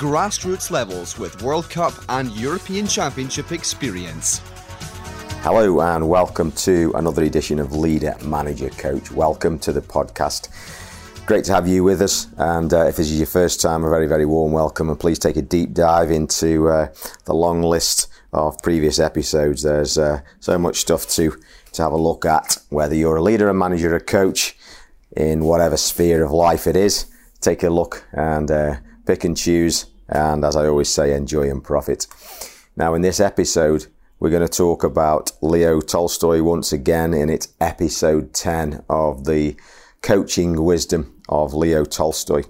grassroots 0.00 0.70
levels 0.70 1.18
with 1.18 1.42
World 1.42 1.68
Cup 1.68 1.92
and 2.08 2.32
European 2.32 2.86
Championship 2.86 3.52
experience. 3.52 4.40
Hello, 5.42 5.78
and 5.82 6.08
welcome 6.08 6.52
to 6.52 6.90
another 6.94 7.24
edition 7.24 7.58
of 7.58 7.76
Leader 7.76 8.16
Manager 8.24 8.70
Coach. 8.70 9.10
Welcome 9.10 9.58
to 9.58 9.74
the 9.74 9.82
podcast. 9.82 10.48
Great 11.26 11.44
to 11.44 11.52
have 11.52 11.68
you 11.68 11.84
with 11.84 12.00
us. 12.00 12.28
And 12.38 12.72
uh, 12.72 12.86
if 12.86 12.96
this 12.96 13.10
is 13.10 13.18
your 13.18 13.26
first 13.26 13.60
time, 13.60 13.84
a 13.84 13.90
very, 13.90 14.06
very 14.06 14.24
warm 14.24 14.52
welcome. 14.52 14.88
And 14.88 14.98
please 14.98 15.18
take 15.18 15.36
a 15.36 15.42
deep 15.42 15.74
dive 15.74 16.10
into 16.10 16.70
uh, 16.70 16.94
the 17.26 17.34
long 17.34 17.60
list 17.60 18.08
of 18.32 18.56
previous 18.62 18.98
episodes. 18.98 19.64
There's 19.64 19.98
uh, 19.98 20.22
so 20.38 20.56
much 20.56 20.76
stuff 20.76 21.08
to, 21.08 21.36
to 21.72 21.82
have 21.82 21.92
a 21.92 21.98
look 21.98 22.24
at, 22.24 22.56
whether 22.70 22.94
you're 22.94 23.16
a 23.16 23.22
leader, 23.22 23.50
a 23.50 23.54
manager, 23.54 23.94
a 23.94 24.00
coach, 24.00 24.56
in 25.14 25.44
whatever 25.44 25.76
sphere 25.76 26.24
of 26.24 26.30
life 26.30 26.66
it 26.66 26.74
is. 26.74 27.04
Take 27.42 27.62
a 27.62 27.68
look 27.68 28.06
and 28.12 28.50
uh, 28.50 28.76
pick 29.10 29.24
and 29.24 29.36
choose, 29.36 29.86
and 30.08 30.44
as 30.44 30.54
I 30.54 30.68
always 30.68 30.88
say, 30.88 31.16
enjoy 31.16 31.50
and 31.50 31.64
profit. 31.64 32.06
Now, 32.76 32.94
in 32.94 33.02
this 33.02 33.18
episode, 33.18 33.86
we're 34.20 34.30
going 34.30 34.46
to 34.46 34.48
talk 34.48 34.84
about 34.84 35.32
Leo 35.42 35.80
Tolstoy 35.80 36.42
once 36.42 36.72
again 36.72 37.12
in 37.12 37.28
its 37.28 37.48
episode 37.60 38.32
10 38.32 38.84
of 38.88 39.24
the 39.24 39.56
coaching 40.00 40.62
wisdom 40.62 41.20
of 41.28 41.54
Leo 41.54 41.84
Tolstoy. 41.84 42.44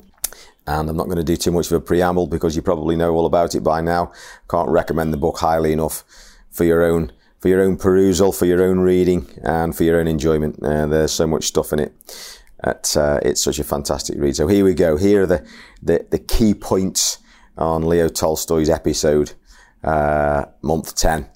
And 0.66 0.90
I'm 0.90 0.98
not 0.98 1.06
going 1.06 1.16
to 1.16 1.24
do 1.24 1.38
too 1.38 1.50
much 1.50 1.68
of 1.68 1.72
a 1.72 1.80
preamble 1.80 2.26
because 2.26 2.54
you 2.54 2.60
probably 2.60 2.94
know 2.94 3.14
all 3.14 3.24
about 3.24 3.54
it 3.54 3.64
by 3.64 3.80
now. 3.80 4.12
Can't 4.50 4.68
recommend 4.68 5.14
the 5.14 5.16
book 5.16 5.38
highly 5.38 5.72
enough 5.72 6.04
for 6.50 6.64
your 6.64 6.84
own 6.84 7.10
for 7.38 7.48
your 7.48 7.62
own 7.62 7.78
perusal, 7.78 8.32
for 8.32 8.44
your 8.44 8.62
own 8.62 8.80
reading, 8.80 9.26
and 9.42 9.74
for 9.74 9.84
your 9.84 9.98
own 9.98 10.06
enjoyment. 10.06 10.62
Uh, 10.62 10.86
there's 10.86 11.10
so 11.10 11.26
much 11.26 11.44
stuff 11.44 11.72
in 11.72 11.78
it. 11.78 12.39
At, 12.62 12.96
uh, 12.96 13.20
it's 13.22 13.42
such 13.42 13.58
a 13.58 13.64
fantastic 13.64 14.18
read. 14.18 14.36
So 14.36 14.46
here 14.46 14.64
we 14.64 14.74
go. 14.74 14.96
Here 14.96 15.22
are 15.22 15.26
the, 15.26 15.46
the, 15.82 16.06
the 16.10 16.18
key 16.18 16.54
points 16.54 17.18
on 17.56 17.82
Leo 17.82 18.08
Tolstoy's 18.08 18.70
episode, 18.70 19.32
uh, 19.82 20.44
month 20.62 20.94
10. 20.96 21.26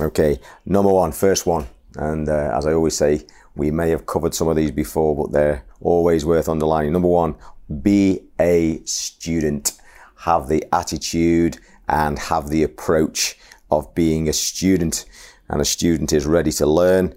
Okay, 0.00 0.40
number 0.64 0.92
one, 0.92 1.12
first 1.12 1.46
one. 1.46 1.66
And 1.96 2.28
uh, 2.28 2.56
as 2.56 2.66
I 2.66 2.72
always 2.72 2.96
say, 2.96 3.26
we 3.54 3.70
may 3.70 3.90
have 3.90 4.06
covered 4.06 4.34
some 4.34 4.48
of 4.48 4.56
these 4.56 4.70
before, 4.70 5.14
but 5.14 5.32
they're 5.32 5.64
always 5.80 6.24
worth 6.24 6.48
underlining. 6.48 6.92
Number 6.92 7.08
one, 7.08 7.34
be 7.82 8.20
a 8.40 8.82
student. 8.84 9.72
Have 10.20 10.48
the 10.48 10.64
attitude 10.72 11.58
and 11.88 12.18
have 12.18 12.48
the 12.48 12.62
approach 12.62 13.36
of 13.70 13.94
being 13.94 14.28
a 14.28 14.32
student. 14.32 15.04
And 15.48 15.60
a 15.60 15.64
student 15.64 16.12
is 16.12 16.26
ready 16.26 16.52
to 16.52 16.66
learn. 16.66 17.14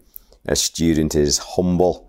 A 0.47 0.55
student 0.55 1.15
is 1.15 1.37
humble 1.37 2.04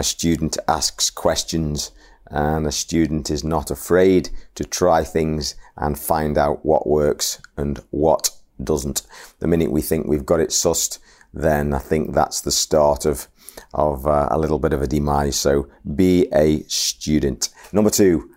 a 0.00 0.02
student 0.02 0.56
asks 0.66 1.10
questions 1.10 1.92
and 2.30 2.66
a 2.66 2.72
student 2.72 3.28
is 3.28 3.44
not 3.44 3.70
afraid 3.70 4.30
to 4.54 4.64
try 4.64 5.04
things 5.04 5.54
and 5.76 5.98
find 5.98 6.38
out 6.38 6.64
what 6.64 6.86
works 6.86 7.38
and 7.58 7.84
what 7.90 8.30
doesn't. 8.64 9.02
The 9.40 9.46
minute 9.46 9.70
we 9.70 9.82
think 9.82 10.06
we've 10.06 10.24
got 10.24 10.40
it 10.40 10.48
sussed, 10.48 11.00
then 11.34 11.74
I 11.74 11.78
think 11.78 12.14
that's 12.14 12.40
the 12.40 12.50
start 12.50 13.04
of 13.04 13.28
of 13.74 14.06
uh, 14.06 14.28
a 14.30 14.38
little 14.38 14.58
bit 14.58 14.72
of 14.72 14.80
a 14.80 14.86
demise. 14.86 15.36
So 15.36 15.68
be 15.94 16.28
a 16.32 16.62
student. 16.62 17.50
Number 17.70 17.90
two, 17.90 18.30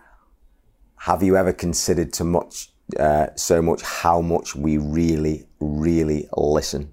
have 0.98 1.22
you 1.22 1.34
ever 1.34 1.52
considered 1.54 2.12
too 2.12 2.24
much, 2.24 2.68
uh, 2.98 3.28
so 3.36 3.62
much 3.62 3.80
how 3.80 4.20
much 4.20 4.54
we 4.54 4.76
really, 4.76 5.46
really 5.60 6.28
listen? 6.36 6.92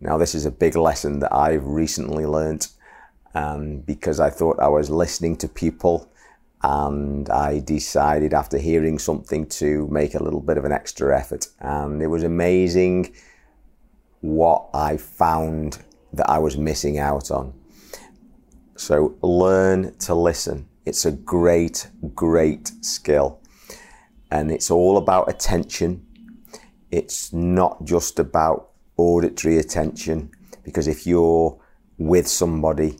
Now, 0.00 0.16
this 0.16 0.34
is 0.34 0.46
a 0.46 0.50
big 0.50 0.76
lesson 0.76 1.18
that 1.20 1.34
I've 1.34 1.66
recently 1.66 2.24
learnt 2.24 2.68
um, 3.34 3.78
because 3.80 4.20
I 4.20 4.30
thought 4.30 4.60
I 4.60 4.68
was 4.68 4.90
listening 4.90 5.36
to 5.38 5.48
people 5.48 6.10
and 6.62 7.28
I 7.28 7.58
decided 7.60 8.32
after 8.32 8.56
hearing 8.56 8.98
something 8.98 9.46
to 9.48 9.86
make 9.88 10.14
a 10.14 10.22
little 10.22 10.40
bit 10.40 10.56
of 10.56 10.64
an 10.64 10.72
extra 10.72 11.18
effort. 11.18 11.48
And 11.60 12.00
it 12.00 12.06
was 12.06 12.22
amazing 12.22 13.14
what 14.20 14.70
I 14.72 14.96
found 14.96 15.78
that 16.14 16.30
I 16.30 16.38
was 16.38 16.56
missing 16.56 16.98
out 16.98 17.30
on. 17.30 17.52
So 18.76 19.16
learn 19.20 19.96
to 19.98 20.14
listen. 20.14 20.66
It's 20.86 21.04
a 21.04 21.12
great, 21.12 21.88
great 22.14 22.72
skill. 22.80 23.40
And 24.30 24.50
it's 24.50 24.70
all 24.70 24.96
about 24.96 25.28
attention. 25.28 26.06
It's 26.90 27.32
not 27.32 27.84
just 27.84 28.18
about 28.18 28.70
auditory 28.96 29.58
attention, 29.58 30.30
because 30.62 30.86
if 30.86 31.06
you're 31.06 31.60
with 31.98 32.26
somebody 32.26 32.98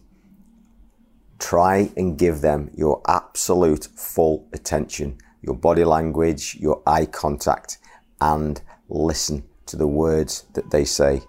try 1.38 1.90
and 1.96 2.18
give 2.18 2.40
them 2.40 2.70
your 2.74 3.02
absolute 3.06 3.88
full 3.96 4.46
attention, 4.52 5.18
your 5.42 5.54
body 5.54 5.84
language, 5.84 6.56
your 6.56 6.82
eye 6.86 7.06
contact, 7.06 7.78
and 8.20 8.60
listen 8.88 9.44
to 9.66 9.76
the 9.76 9.86
words 9.86 10.44
that 10.54 10.70
they 10.70 10.84
say. 10.84 11.22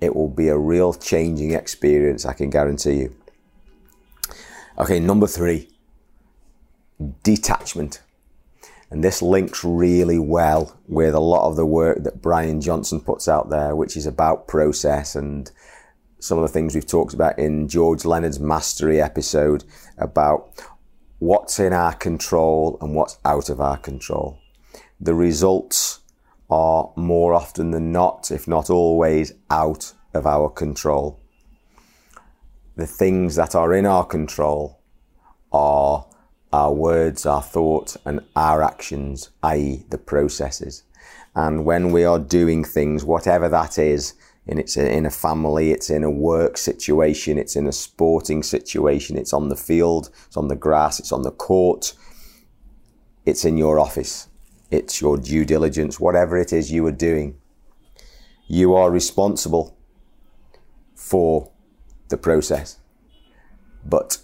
It 0.00 0.14
will 0.14 0.28
be 0.28 0.48
a 0.48 0.58
real 0.58 0.92
changing 0.92 1.52
experience, 1.52 2.26
I 2.26 2.32
can 2.32 2.50
guarantee 2.50 2.94
you. 2.94 3.16
Okay, 4.76 4.98
number 4.98 5.26
three, 5.26 5.70
detachment. 7.22 8.02
And 8.90 9.02
this 9.02 9.22
links 9.22 9.64
really 9.64 10.18
well 10.18 10.78
with 10.86 11.14
a 11.14 11.20
lot 11.20 11.48
of 11.48 11.56
the 11.56 11.66
work 11.66 12.04
that 12.04 12.22
Brian 12.22 12.60
Johnson 12.60 13.00
puts 13.00 13.28
out 13.28 13.50
there, 13.50 13.74
which 13.74 13.96
is 13.96 14.06
about 14.06 14.46
process 14.46 15.16
and 15.16 15.50
some 16.24 16.38
of 16.38 16.42
the 16.42 16.48
things 16.48 16.74
we've 16.74 16.86
talked 16.86 17.12
about 17.12 17.38
in 17.38 17.68
George 17.68 18.06
Leonard's 18.06 18.40
Mastery 18.40 18.98
episode 18.98 19.62
about 19.98 20.58
what's 21.18 21.60
in 21.60 21.74
our 21.74 21.92
control 21.92 22.78
and 22.80 22.94
what's 22.94 23.18
out 23.26 23.50
of 23.50 23.60
our 23.60 23.76
control. 23.76 24.38
The 24.98 25.14
results 25.14 26.00
are 26.48 26.90
more 26.96 27.34
often 27.34 27.72
than 27.72 27.92
not, 27.92 28.30
if 28.30 28.48
not 28.48 28.70
always, 28.70 29.32
out 29.50 29.92
of 30.14 30.26
our 30.26 30.48
control. 30.48 31.20
The 32.76 32.86
things 32.86 33.36
that 33.36 33.54
are 33.54 33.74
in 33.74 33.84
our 33.84 34.06
control 34.06 34.80
are 35.52 36.06
our 36.54 36.72
words, 36.72 37.26
our 37.26 37.42
thoughts, 37.42 37.98
and 38.06 38.20
our 38.34 38.62
actions, 38.62 39.28
i.e., 39.42 39.84
the 39.90 39.98
processes. 39.98 40.84
And 41.36 41.66
when 41.66 41.92
we 41.92 42.02
are 42.02 42.18
doing 42.18 42.64
things, 42.64 43.04
whatever 43.04 43.50
that 43.50 43.78
is, 43.78 44.14
and 44.46 44.58
it's 44.58 44.76
in 44.76 45.06
a 45.06 45.10
family, 45.10 45.72
it's 45.72 45.90
in 45.90 46.04
a 46.04 46.10
work 46.10 46.58
situation, 46.58 47.38
it's 47.38 47.56
in 47.56 47.66
a 47.66 47.72
sporting 47.72 48.42
situation, 48.42 49.16
it's 49.16 49.32
on 49.32 49.48
the 49.48 49.56
field, 49.56 50.10
it's 50.26 50.36
on 50.36 50.48
the 50.48 50.56
grass, 50.56 51.00
it's 51.00 51.12
on 51.12 51.22
the 51.22 51.30
court, 51.30 51.94
it's 53.24 53.44
in 53.44 53.56
your 53.56 53.78
office, 53.78 54.28
it's 54.70 55.00
your 55.00 55.16
due 55.16 55.44
diligence, 55.44 55.98
whatever 55.98 56.36
it 56.36 56.52
is 56.52 56.70
you 56.70 56.86
are 56.86 56.92
doing. 56.92 57.36
You 58.46 58.74
are 58.74 58.90
responsible 58.90 59.78
for 60.94 61.50
the 62.08 62.18
process, 62.18 62.78
but 63.84 64.18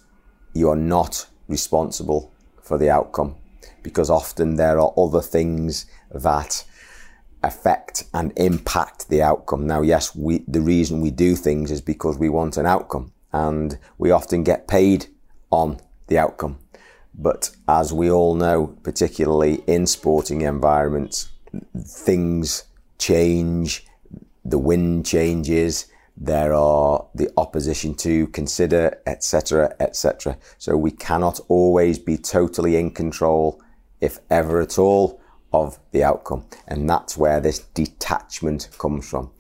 you 0.53 0.69
are 0.69 0.77
not 0.77 1.27
responsible 1.49 2.33
for 2.63 2.77
the 2.77 2.91
outcome 2.91 3.37
because 3.83 4.11
often 4.11 4.57
there 4.57 4.79
are 4.79 4.93
other 4.97 5.23
things 5.23 5.87
that 6.11 6.65
affect 7.43 8.05
and 8.13 8.33
impact 8.37 9.09
the 9.09 9.23
outcome. 9.23 9.67
Now, 9.67 9.83
yes, 9.83 10.15
we, 10.15 10.45
the 10.47 10.61
reason 10.61 11.01
we 11.01 11.11
do 11.11 11.37
things 11.37 11.71
is 11.71 11.81
because 11.81 12.19
we 12.19 12.29
want 12.29 12.57
an 12.57 12.67
outcome 12.67 13.13
and 13.33 13.79
we 13.99 14.11
often 14.11 14.45
get 14.45 14.69
paid 14.69 15.07
on 15.51 15.79
the 16.09 16.19
outcome. 16.19 16.59
But 17.15 17.51
as 17.69 17.93
we 17.93 18.11
all 18.11 18.35
know, 18.35 18.79
particularly 18.83 19.63
in 19.67 19.87
sporting 19.87 20.43
environments, 20.43 21.31
things 21.77 22.65
change, 22.99 23.87
the 24.45 24.59
wind 24.59 25.07
changes, 25.07 25.87
there 26.17 26.53
are 26.53 27.07
the 27.15 27.31
opposition 27.37 27.95
to 27.95 28.27
consider, 28.29 29.01
etc., 29.07 29.75
etc. 29.81 30.37
So 30.59 30.77
we 30.77 30.91
cannot 30.91 31.41
always 31.49 31.99
be 31.99 32.17
totally 32.19 32.77
in 32.77 32.91
control, 32.91 33.61
if 34.01 34.19
ever 34.29 34.61
at 34.61 34.79
all, 34.79 35.20
of 35.53 35.79
the 35.93 36.05
outcome. 36.05 36.47
And 36.69 36.89
that's 36.89 37.17
where 37.17 37.41
this 37.41 37.61
detachment 37.75 38.69
comes 38.79 39.09
from. 39.09 39.31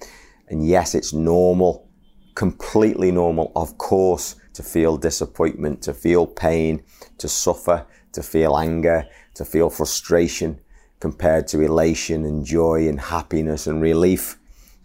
And 0.49 0.67
yes, 0.67 0.95
it's 0.95 1.13
normal, 1.13 1.89
completely 2.35 3.11
normal, 3.13 3.53
of 3.55 3.79
course, 3.79 4.37
to 4.55 4.63
feel 4.63 4.97
disappointment, 4.97 5.83
to 5.83 5.95
feel 5.95 6.27
pain, 6.27 6.83
to 7.19 7.29
suffer, 7.29 7.87
to 8.13 8.23
feel 8.23 8.57
anger, 8.57 9.07
to 9.35 9.45
feel 9.45 9.71
frustration. 9.71 10.61
compared 11.01 11.49
to 11.49 11.63
elation 11.63 12.25
and 12.25 12.45
joy 12.45 12.87
and 12.87 13.01
happiness 13.01 13.67
and 13.67 13.81
relief 13.83 14.39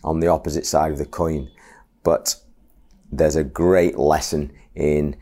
on 0.03 0.21
the 0.21 0.27
opposite 0.27 0.65
side 0.65 0.91
of 0.91 0.97
the 0.97 1.05
coin. 1.05 1.49
But 2.03 2.35
there's 3.11 3.35
a 3.35 3.43
great 3.43 3.97
lesson 3.97 4.53
in 4.73 5.17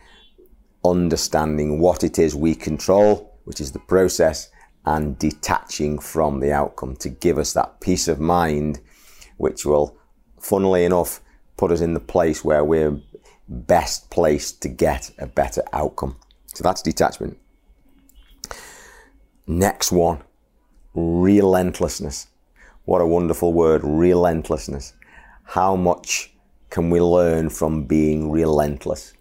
understanding 0.85 1.79
what 1.79 2.03
it 2.03 2.19
is 2.19 2.35
we 2.35 2.53
control, 2.53 3.39
which 3.45 3.59
is 3.59 3.71
the 3.71 3.79
process, 3.79 4.49
and 4.85 5.17
detaching 5.17 5.99
from 5.99 6.39
the 6.39 6.51
outcome 6.51 6.95
to 6.97 7.09
give 7.09 7.37
us 7.37 7.53
that 7.53 7.79
peace 7.79 8.07
of 8.07 8.19
mind, 8.19 8.79
which 9.37 9.65
will, 9.65 9.97
funnily 10.39 10.83
enough, 10.83 11.21
put 11.57 11.71
us 11.71 11.81
in 11.81 11.93
the 11.93 11.99
place 11.99 12.43
where 12.43 12.63
we're 12.63 12.99
best 13.47 14.09
placed 14.09 14.61
to 14.61 14.69
get 14.69 15.11
a 15.17 15.27
better 15.27 15.63
outcome. 15.71 16.17
So 16.53 16.63
that's 16.63 16.81
detachment. 16.81 17.37
Next 19.47 19.91
one, 19.91 20.21
relentlessness. 20.93 22.27
What 22.85 23.01
a 23.01 23.07
wonderful 23.07 23.53
word, 23.53 23.81
relentlessness. 23.83 24.93
How 25.45 25.75
much 25.75 26.33
can 26.69 26.89
we 26.89 26.99
learn 27.01 27.49
from 27.49 27.85
being 27.85 28.31
relentless 28.31 29.13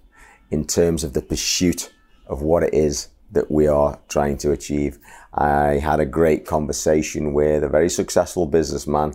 in 0.50 0.66
terms 0.66 1.04
of 1.04 1.12
the 1.12 1.22
pursuit 1.22 1.92
of 2.26 2.42
what 2.42 2.62
it 2.62 2.74
is 2.74 3.08
that 3.30 3.50
we 3.50 3.66
are 3.66 3.98
trying 4.08 4.36
to 4.38 4.52
achieve? 4.52 4.98
I 5.34 5.78
had 5.78 6.00
a 6.00 6.06
great 6.06 6.46
conversation 6.46 7.32
with 7.32 7.64
a 7.64 7.68
very 7.68 7.88
successful 7.88 8.46
businessman 8.46 9.14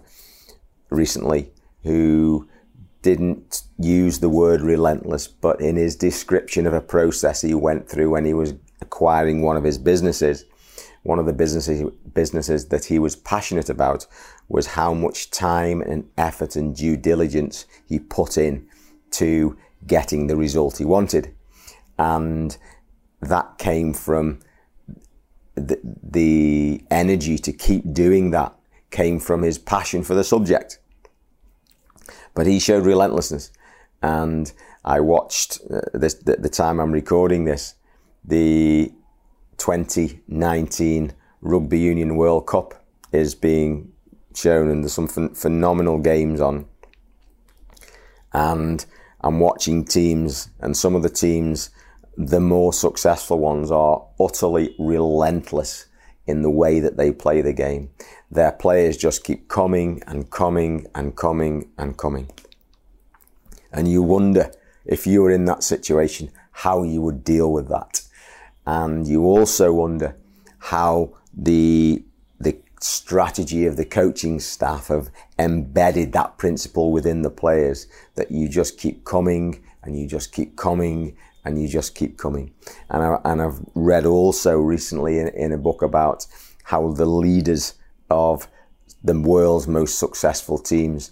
recently 0.89 1.51
who 1.83 2.47
didn't 3.01 3.63
use 3.79 4.19
the 4.19 4.29
word 4.29 4.61
relentless, 4.61 5.27
but 5.27 5.61
in 5.61 5.75
his 5.75 5.95
description 5.95 6.65
of 6.65 6.73
a 6.73 6.81
process 6.81 7.41
he 7.41 7.53
went 7.53 7.87
through 7.87 8.09
when 8.09 8.25
he 8.25 8.33
was 8.33 8.53
acquiring 8.81 9.41
one 9.41 9.57
of 9.57 9.63
his 9.63 9.77
businesses, 9.77 10.45
one 11.03 11.19
of 11.19 11.25
the 11.25 11.33
businesses 11.33 11.89
businesses 12.13 12.67
that 12.67 12.85
he 12.85 12.99
was 12.99 13.15
passionate 13.15 13.69
about 13.69 14.07
was 14.49 14.67
how 14.67 14.93
much 14.93 15.29
time 15.29 15.81
and 15.81 16.09
effort 16.17 16.55
and 16.55 16.75
due 16.75 16.97
diligence 16.97 17.65
he 17.85 17.99
put 17.99 18.37
in 18.37 18.67
to 19.11 19.55
getting 19.85 20.27
the 20.27 20.35
result 20.35 20.77
he 20.77 20.85
wanted. 20.85 21.33
And 21.97 22.57
that 23.21 23.57
came 23.57 23.93
from 23.93 24.39
the, 25.57 26.83
energy 26.91 27.37
to 27.37 27.51
keep 27.51 27.91
doing 27.91 28.31
that 28.31 28.55
came 28.91 29.19
from 29.19 29.41
his 29.41 29.57
passion 29.57 30.03
for 30.03 30.13
the 30.13 30.23
subject. 30.23 30.79
But 32.33 32.47
he 32.47 32.59
showed 32.59 32.85
relentlessness. 32.85 33.51
And 34.01 34.51
I 34.85 34.99
watched 34.99 35.59
uh, 35.69 35.81
this, 35.93 36.13
the, 36.13 36.37
the 36.37 36.49
time 36.49 36.79
I'm 36.79 36.91
recording 36.91 37.45
this, 37.45 37.75
the 38.23 38.91
2019 39.57 41.13
Rugby 41.41 41.79
Union 41.79 42.15
World 42.15 42.47
Cup 42.47 42.85
is 43.11 43.35
being 43.35 43.91
shown, 44.35 44.69
and 44.69 44.83
there's 44.83 44.93
some 44.93 45.07
ph- 45.07 45.35
phenomenal 45.35 45.97
games 45.97 46.39
on. 46.39 46.67
And 48.33 48.85
I'm 49.21 49.39
watching 49.39 49.83
teams, 49.83 50.49
and 50.59 50.77
some 50.77 50.95
of 50.95 51.03
the 51.03 51.09
teams, 51.09 51.71
the 52.17 52.39
more 52.39 52.73
successful 52.73 53.37
ones, 53.37 53.69
are 53.71 54.03
utterly 54.19 54.75
relentless 54.79 55.85
in 56.25 56.41
the 56.41 56.49
way 56.49 56.79
that 56.79 56.97
they 56.97 57.11
play 57.11 57.41
the 57.41 57.53
game. 57.53 57.91
Their 58.31 58.51
players 58.51 58.97
just 58.97 59.23
keep 59.23 59.47
coming 59.47 60.01
and 60.07 60.29
coming 60.29 60.87
and 60.95 61.15
coming 61.15 61.69
and 61.77 61.95
coming. 61.95 62.29
And 63.71 63.87
you 63.87 64.01
wonder 64.01 64.51
if 64.85 65.05
you 65.05 65.21
were 65.21 65.31
in 65.31 65.45
that 65.45 65.63
situation, 65.63 66.31
how 66.51 66.83
you 66.83 67.01
would 67.01 67.23
deal 67.23 67.51
with 67.53 67.69
that. 67.69 68.01
And 68.65 69.07
you 69.07 69.23
also 69.23 69.71
wonder 69.71 70.17
how 70.57 71.13
the, 71.33 72.03
the 72.39 72.59
strategy 72.81 73.65
of 73.65 73.77
the 73.77 73.85
coaching 73.85 74.39
staff 74.39 74.87
have 74.87 75.09
embedded 75.37 76.13
that 76.13 76.37
principle 76.37 76.91
within 76.91 77.21
the 77.21 77.29
players 77.29 77.87
that 78.15 78.31
you 78.31 78.49
just 78.49 78.77
keep 78.77 79.05
coming 79.05 79.63
and 79.83 79.97
you 79.97 80.07
just 80.07 80.33
keep 80.33 80.57
coming 80.57 81.15
and 81.47 81.61
you 81.61 81.67
just 81.67 81.95
keep 81.95 82.17
coming. 82.17 82.53
And, 82.89 83.01
I, 83.01 83.19
and 83.23 83.41
I've 83.41 83.59
read 83.73 84.05
also 84.05 84.57
recently 84.57 85.19
in, 85.19 85.29
in 85.29 85.53
a 85.53 85.57
book 85.57 85.81
about 85.81 86.27
how 86.63 86.91
the 86.91 87.05
leaders 87.05 87.75
of 88.09 88.47
the 89.03 89.17
world's 89.17 89.67
most 89.67 89.97
successful 89.97 90.57
teams 90.57 91.11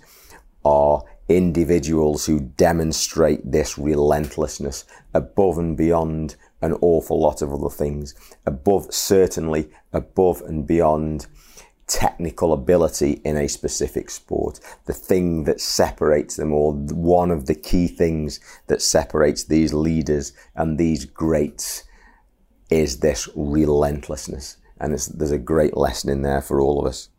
are 0.66 1.04
individuals 1.30 2.26
who 2.26 2.42
demonstrate 2.42 3.50
this 3.50 3.78
relentlessness 3.78 4.84
above 5.14 5.58
and 5.58 5.78
beyond 5.78 6.36
an 6.62 6.74
awful 6.82 7.20
lot 7.20 7.42
of 7.42 7.54
other 7.54 7.70
things, 7.70 8.14
above, 8.46 8.94
certainly 8.94 9.70
above 9.94 10.42
and 10.42 10.68
beyond 10.68 11.28
technical 11.88 12.54
ability 12.54 13.22
in 13.24 13.38
a 13.38 13.48
specific 13.48 14.10
sport. 14.10 14.60
The 14.86 14.94
thing 14.94 15.44
that 15.44 15.62
separates 15.62 16.36
them, 16.36 16.52
or 16.52 16.74
one 16.74 17.32
of 17.32 17.46
the 17.46 17.56
key 17.56 17.88
things 17.88 18.40
that 18.68 18.82
separates 18.82 19.44
these 19.44 19.74
leaders 19.74 20.34
and 20.56 20.78
these 20.78 21.06
greats, 21.06 21.84
is 22.70 23.00
this 23.00 23.30
relentlessness. 23.36 24.58
And 24.80 24.92
there's 24.92 25.32
a 25.32 25.38
great 25.38 25.78
lesson 25.78 26.10
in 26.10 26.22
there 26.22 26.42
for 26.42 26.60
all 26.60 26.80
of 26.80 26.88
us. 26.88 27.10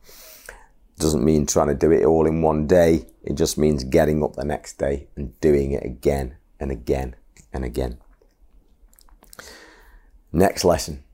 Doesn't 0.99 1.25
mean 1.25 1.47
trying 1.47 1.69
to 1.69 1.75
do 1.75 1.93
it 1.93 2.05
all 2.05 2.27
in 2.27 2.43
one 2.43 2.67
day. 2.67 3.07
It 3.23 3.35
just 3.35 3.59
means 3.59 3.85
getting 3.85 4.23
up 4.25 4.35
the 4.35 4.45
next 4.45 4.79
day 4.79 5.09
and 5.17 5.39
doing 5.41 5.73
it 5.73 5.85
again 5.85 6.37
and 6.59 6.71
again 6.71 7.17
and 7.53 7.65
again. 7.65 7.99
Next 10.33 10.65
lesson 10.65 11.05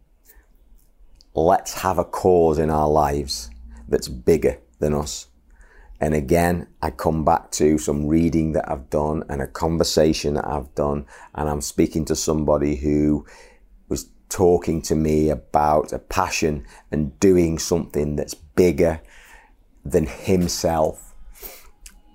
let's 1.35 1.73
have 1.75 1.99
a 1.99 2.05
cause 2.05 2.59
in 2.59 2.71
our 2.71 2.89
lives 2.89 3.51
that's 3.89 4.09
bigger 4.09 4.59
than 4.79 4.95
us. 4.95 5.29
And 6.01 6.15
again, 6.15 6.67
I 6.83 6.91
come 6.91 7.25
back 7.25 7.53
to 7.53 7.79
some 7.79 8.07
reading 8.09 8.53
that 8.53 8.69
I've 8.69 8.91
done 8.91 9.23
and 9.29 9.41
a 9.41 9.47
conversation 9.47 10.35
that 10.35 10.47
I've 10.47 10.75
done, 10.75 11.07
and 11.35 11.49
I'm 11.49 11.61
speaking 11.61 12.05
to 12.07 12.17
somebody 12.17 12.75
who 12.75 13.25
was 13.89 14.09
talking 14.29 14.83
to 14.83 14.97
me 14.97 15.31
about 15.31 15.93
a 15.93 16.01
passion 16.01 16.67
and 16.91 17.19
doing 17.21 17.59
something 17.59 18.17
that's 18.17 18.35
bigger 18.35 19.01
than 19.85 20.07
himself, 20.07 21.15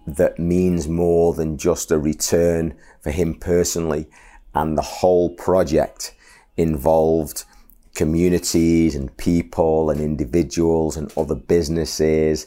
that 0.05 0.37
means 0.37 0.87
more 0.87 1.33
than 1.33 1.57
just 1.57 1.91
a 1.91 1.97
return 1.97 2.75
for 3.01 3.11
him 3.11 3.35
personally. 3.35 4.07
And 4.53 4.77
the 4.77 4.81
whole 4.81 5.29
project 5.29 6.13
involved 6.57 7.45
communities 7.97 8.95
and 8.95 9.17
people 9.17 9.89
and 9.89 9.99
individuals 9.99 10.95
and 10.95 11.11
other 11.17 11.33
businesses 11.33 12.45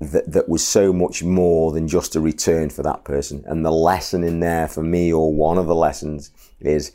that, 0.00 0.32
that 0.32 0.48
was 0.48 0.66
so 0.66 0.90
much 0.90 1.22
more 1.22 1.70
than 1.70 1.86
just 1.86 2.16
a 2.16 2.20
return 2.20 2.70
for 2.70 2.82
that 2.82 3.04
person. 3.04 3.44
And 3.46 3.62
the 3.62 3.70
lesson 3.70 4.24
in 4.24 4.40
there 4.40 4.66
for 4.66 4.82
me, 4.82 5.12
or 5.12 5.34
one 5.34 5.58
of 5.58 5.66
the 5.66 5.74
lessons, 5.74 6.32
is 6.60 6.92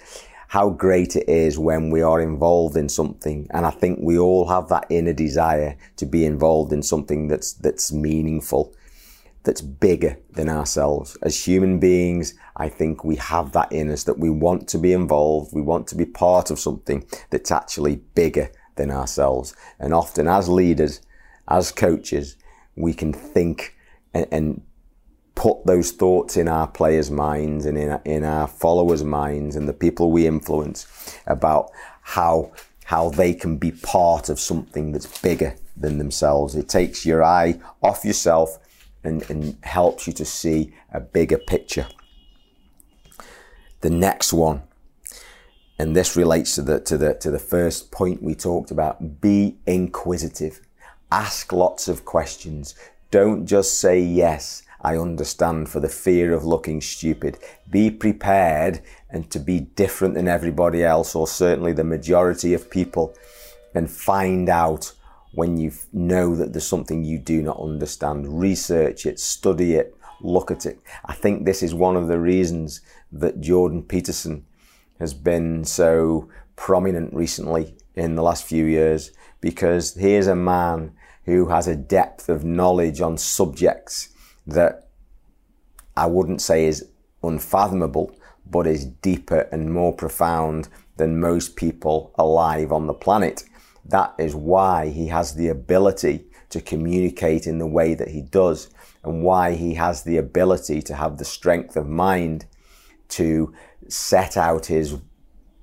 how 0.48 0.72
great 0.72 1.16
it 1.16 1.30
is 1.30 1.60
when 1.60 1.92
we 1.92 2.02
are 2.02 2.20
involved 2.20 2.76
in 2.76 2.90
something. 2.90 3.48
And 3.52 3.68
I 3.68 3.72
think 3.72 4.00
we 4.02 4.18
all 4.18 4.48
have 4.48 4.68
that 4.70 4.88
inner 4.90 5.14
desire 5.14 5.78
to 5.98 6.08
be 6.08 6.26
involved 6.26 6.74
in 6.74 6.82
something 6.82 7.28
that's, 7.28 7.54
that's 7.54 7.94
meaningful 7.94 8.74
that's 9.46 9.62
bigger 9.62 10.18
than 10.32 10.50
ourselves. 10.50 11.18
As 11.22 11.46
human 11.46 11.80
beings, 11.80 12.34
I 12.58 12.68
think 12.68 13.04
we 13.04 13.16
have 13.16 13.54
that 13.54 13.72
in 13.72 13.90
us 13.90 14.04
that 14.04 14.20
we 14.20 14.30
want 14.30 14.68
to 14.70 14.78
be 14.78 14.92
involved, 14.92 15.54
we 15.54 15.62
want 15.62 15.88
to 15.88 15.96
be 15.96 16.06
part 16.06 16.52
of 16.52 16.60
something 16.60 17.06
that's 17.30 17.52
actually 17.52 17.98
bigger 18.16 18.52
than 18.76 18.92
ourselves. 18.92 19.56
And 19.80 19.94
often, 19.94 20.28
as 20.28 20.50
leaders, 20.50 21.02
as 21.48 21.72
coaches, 21.72 22.36
we 22.76 22.94
can 22.94 23.14
think 23.14 23.76
and, 24.14 24.28
and 24.32 24.62
put 25.36 25.66
those 25.66 25.92
thoughts 25.92 26.38
in 26.38 26.48
our 26.48 26.68
players' 26.68 27.12
minds 27.12 27.66
and 27.66 27.78
in, 27.78 28.00
in 28.06 28.24
our 28.24 28.48
followers' 28.48 29.04
minds 29.04 29.56
and 29.56 29.68
the 29.68 29.74
people 29.74 30.12
we 30.12 30.28
influence 30.28 31.18
about 31.28 31.72
how 32.02 32.52
how 32.86 33.10
they 33.10 33.34
can 33.34 33.58
be 33.58 33.72
part 33.72 34.30
of 34.30 34.40
something 34.40 34.92
that's 34.92 35.20
bigger 35.20 35.56
than 35.76 35.98
themselves. 35.98 36.56
It 36.56 36.70
takes 36.70 37.04
your 37.04 37.24
eye 37.24 37.60
off 37.82 38.06
yourself 38.06 38.60
and, 39.06 39.30
and 39.30 39.58
helps 39.64 40.08
you 40.08 40.14
to 40.14 40.26
see 40.26 40.74
a 40.92 41.00
bigger 41.00 41.38
picture. 41.38 41.88
The 43.82 43.90
next 43.90 44.34
one, 44.34 44.64
and 45.78 45.96
this 45.96 46.16
relates 46.16 46.56
to 46.56 46.62
the, 46.62 46.80
to 46.82 46.98
the, 46.98 47.14
to 47.16 47.30
the 47.30 47.40
first 47.40 47.92
point 47.92 48.24
we 48.24 48.34
talked 48.34 48.72
about, 48.72 49.22
be 49.22 49.58
inquisitive. 49.66 50.62
Ask 51.12 51.52
lots 51.52 51.88
of 51.88 52.06
questions. 52.06 52.76
Don't 53.12 53.46
just 53.46 53.80
say 53.80 54.00
yes, 54.00 54.64
I 54.82 54.98
understand 54.98 55.70
for 55.70 55.80
the 55.80 55.90
fear 55.90 56.34
of 56.34 56.46
looking 56.46 56.82
stupid. 56.82 57.38
Be 57.70 57.92
prepared 57.92 58.82
and 59.10 59.30
to 59.32 59.40
be 59.40 59.60
different 59.60 60.16
than 60.16 60.28
everybody 60.28 60.84
else, 60.84 61.16
or 61.16 61.28
certainly 61.28 61.74
the 61.74 61.84
majority 61.84 62.54
of 62.54 62.70
people, 62.70 63.16
and 63.74 63.90
find 63.90 64.50
out 64.50 64.94
when 65.36 65.58
you 65.58 65.72
know 65.94 66.36
that 66.36 66.54
there's 66.54 66.68
something 66.68 67.04
you 67.04 67.20
do 67.20 67.42
not 67.42 67.60
understand. 67.60 68.40
Research 68.40 69.06
it, 69.06 69.20
study 69.20 69.76
it, 69.76 69.96
look 70.22 70.50
at 70.50 70.66
it. 70.66 70.80
I 71.06 71.14
think 71.14 71.46
this 71.46 71.62
is 71.62 71.74
one 71.74 71.96
of 71.96 72.08
the 72.08 72.20
reasons 72.20 72.82
that 73.12 73.42
Jordan 73.42 73.84
Peterson 73.84 74.46
has 75.00 75.14
been 75.14 75.66
so 75.66 76.30
prominent 76.56 77.14
recently 77.14 77.76
in 77.96 78.16
the 78.16 78.24
last 78.24 78.46
few 78.46 78.66
years 78.66 79.12
because 79.42 79.94
here's 79.96 80.28
a 80.28 80.36
man 80.36 80.94
who 81.26 81.50
has 81.50 81.68
a 81.68 81.76
depth 81.76 82.30
of 82.30 82.46
knowledge 82.46 83.02
on 83.02 83.18
subjects 83.18 84.10
that 84.48 84.88
I 85.98 86.06
wouldn't 86.06 86.42
say 86.42 86.66
is 86.66 86.86
unfathomable, 87.24 88.16
but 88.46 88.68
is 88.68 88.86
deeper 88.86 89.48
and 89.52 89.74
more 89.74 89.94
profound 89.94 90.70
than 90.98 91.20
most 91.20 91.56
people 91.56 92.14
alive 92.18 92.72
on 92.72 92.88
the 92.88 92.94
planet. 92.94 93.44
That 93.86 94.16
is 94.18 94.36
why 94.36 94.90
he 94.90 95.08
has 95.08 95.36
the 95.36 95.48
ability 95.48 96.26
to 96.50 96.62
communicate 96.62 97.48
in 97.48 97.60
the 97.60 97.68
way 97.68 97.94
that 97.94 98.10
he 98.10 98.22
does, 98.22 98.70
and 99.04 99.24
why 99.24 99.54
he 99.54 99.76
has 99.76 100.04
the 100.04 100.18
ability 100.18 100.82
to 100.84 100.96
have 100.96 101.18
the 101.18 101.26
strength 101.26 101.76
of 101.76 101.88
mind 101.88 102.46
to 103.10 103.54
set 103.88 104.36
out 104.38 104.68
his 104.68 104.98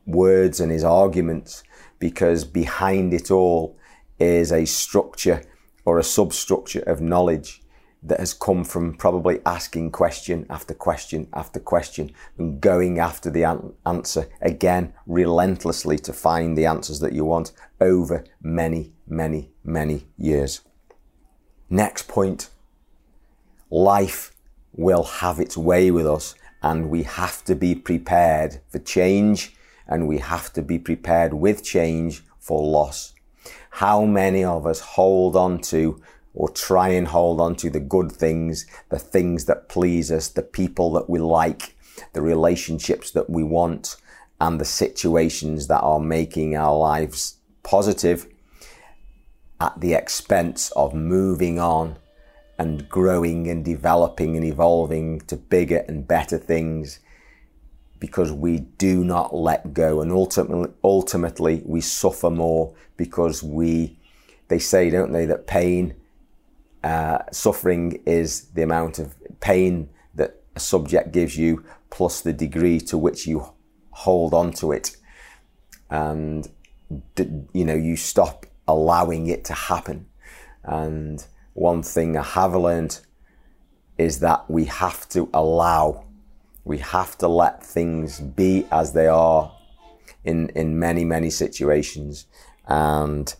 words 0.06 0.60
and 0.60 0.70
his 0.70 0.84
arguments, 0.84 1.62
because 1.98 2.44
behind 2.44 3.12
it 3.14 3.30
all 3.30 3.76
is 4.18 4.52
a 4.52 4.64
structure 4.64 5.42
or 5.84 5.98
a 5.98 6.04
substructure 6.04 6.80
of 6.80 7.00
knowledge 7.00 7.62
that 8.04 8.18
has 8.18 8.34
come 8.34 8.64
from 8.64 8.94
probably 8.94 9.40
asking 9.46 9.90
question 9.90 10.44
after 10.50 10.74
question 10.74 11.28
after 11.32 11.60
question 11.60 12.10
and 12.36 12.60
going 12.60 12.98
after 12.98 13.30
the 13.30 13.44
an- 13.44 13.72
answer 13.86 14.28
again 14.40 14.92
relentlessly 15.06 15.96
to 15.96 16.12
find 16.12 16.58
the 16.58 16.66
answers 16.66 16.98
that 16.98 17.12
you 17.12 17.24
want 17.24 17.52
over 17.82 18.24
many, 18.40 18.92
many, 19.06 19.50
many 19.64 20.06
years. 20.16 20.60
Next 21.68 22.08
point 22.08 22.48
life 23.70 24.32
will 24.72 25.02
have 25.02 25.38
its 25.38 25.56
way 25.56 25.90
with 25.90 26.06
us, 26.06 26.34
and 26.62 26.88
we 26.88 27.02
have 27.02 27.44
to 27.44 27.54
be 27.54 27.74
prepared 27.74 28.60
for 28.68 28.78
change 28.78 29.54
and 29.88 30.06
we 30.06 30.18
have 30.18 30.52
to 30.52 30.62
be 30.62 30.78
prepared 30.78 31.34
with 31.34 31.64
change 31.64 32.24
for 32.38 32.62
loss. 32.62 33.14
How 33.70 34.04
many 34.04 34.44
of 34.44 34.66
us 34.66 34.80
hold 34.80 35.36
on 35.36 35.60
to 35.72 36.00
or 36.34 36.48
try 36.48 36.88
and 36.88 37.08
hold 37.08 37.40
on 37.40 37.56
to 37.56 37.68
the 37.68 37.80
good 37.80 38.10
things, 38.10 38.66
the 38.88 38.98
things 38.98 39.44
that 39.46 39.68
please 39.68 40.10
us, 40.10 40.28
the 40.28 40.42
people 40.42 40.92
that 40.92 41.10
we 41.10 41.18
like, 41.18 41.76
the 42.14 42.22
relationships 42.22 43.10
that 43.10 43.28
we 43.28 43.42
want, 43.42 43.96
and 44.40 44.60
the 44.60 44.64
situations 44.64 45.66
that 45.66 45.80
are 45.80 46.00
making 46.00 46.56
our 46.56 46.76
lives 46.76 47.36
positive 47.62 48.26
at 49.60 49.80
the 49.80 49.94
expense 49.94 50.70
of 50.72 50.94
moving 50.94 51.58
on 51.58 51.96
and 52.58 52.88
growing 52.88 53.48
and 53.48 53.64
developing 53.64 54.36
and 54.36 54.44
evolving 54.44 55.20
to 55.20 55.36
bigger 55.36 55.84
and 55.88 56.06
better 56.06 56.38
things 56.38 57.00
because 57.98 58.32
we 58.32 58.58
do 58.58 59.04
not 59.04 59.34
let 59.34 59.72
go 59.72 60.00
and 60.00 60.10
ultimately 60.10 60.72
ultimately 60.82 61.62
we 61.64 61.80
suffer 61.80 62.30
more 62.30 62.74
because 62.96 63.42
we 63.42 63.96
they 64.48 64.58
say 64.58 64.90
don't 64.90 65.12
they 65.12 65.24
that 65.24 65.46
pain 65.46 65.94
uh, 66.84 67.18
suffering 67.30 68.02
is 68.04 68.46
the 68.54 68.62
amount 68.62 68.98
of 68.98 69.14
pain 69.40 69.88
that 70.14 70.42
a 70.56 70.60
subject 70.60 71.12
gives 71.12 71.36
you 71.36 71.64
plus 71.90 72.20
the 72.22 72.32
degree 72.32 72.80
to 72.80 72.98
which 72.98 73.26
you 73.26 73.52
hold 73.90 74.34
on 74.34 74.52
to 74.52 74.72
it. 74.72 74.96
And, 75.90 76.48
you 77.16 77.64
know, 77.64 77.74
you 77.74 77.96
stop 77.96 78.46
allowing 78.66 79.26
it 79.26 79.44
to 79.46 79.54
happen. 79.54 80.06
And 80.64 81.24
one 81.54 81.82
thing 81.82 82.16
I 82.16 82.22
have 82.22 82.54
learned 82.54 83.00
is 83.98 84.20
that 84.20 84.50
we 84.50 84.64
have 84.66 85.08
to 85.10 85.28
allow, 85.34 86.04
we 86.64 86.78
have 86.78 87.18
to 87.18 87.28
let 87.28 87.64
things 87.64 88.20
be 88.20 88.66
as 88.70 88.92
they 88.92 89.06
are 89.06 89.54
in, 90.24 90.48
in 90.50 90.78
many, 90.78 91.04
many 91.04 91.30
situations. 91.30 92.26
And 92.66 93.34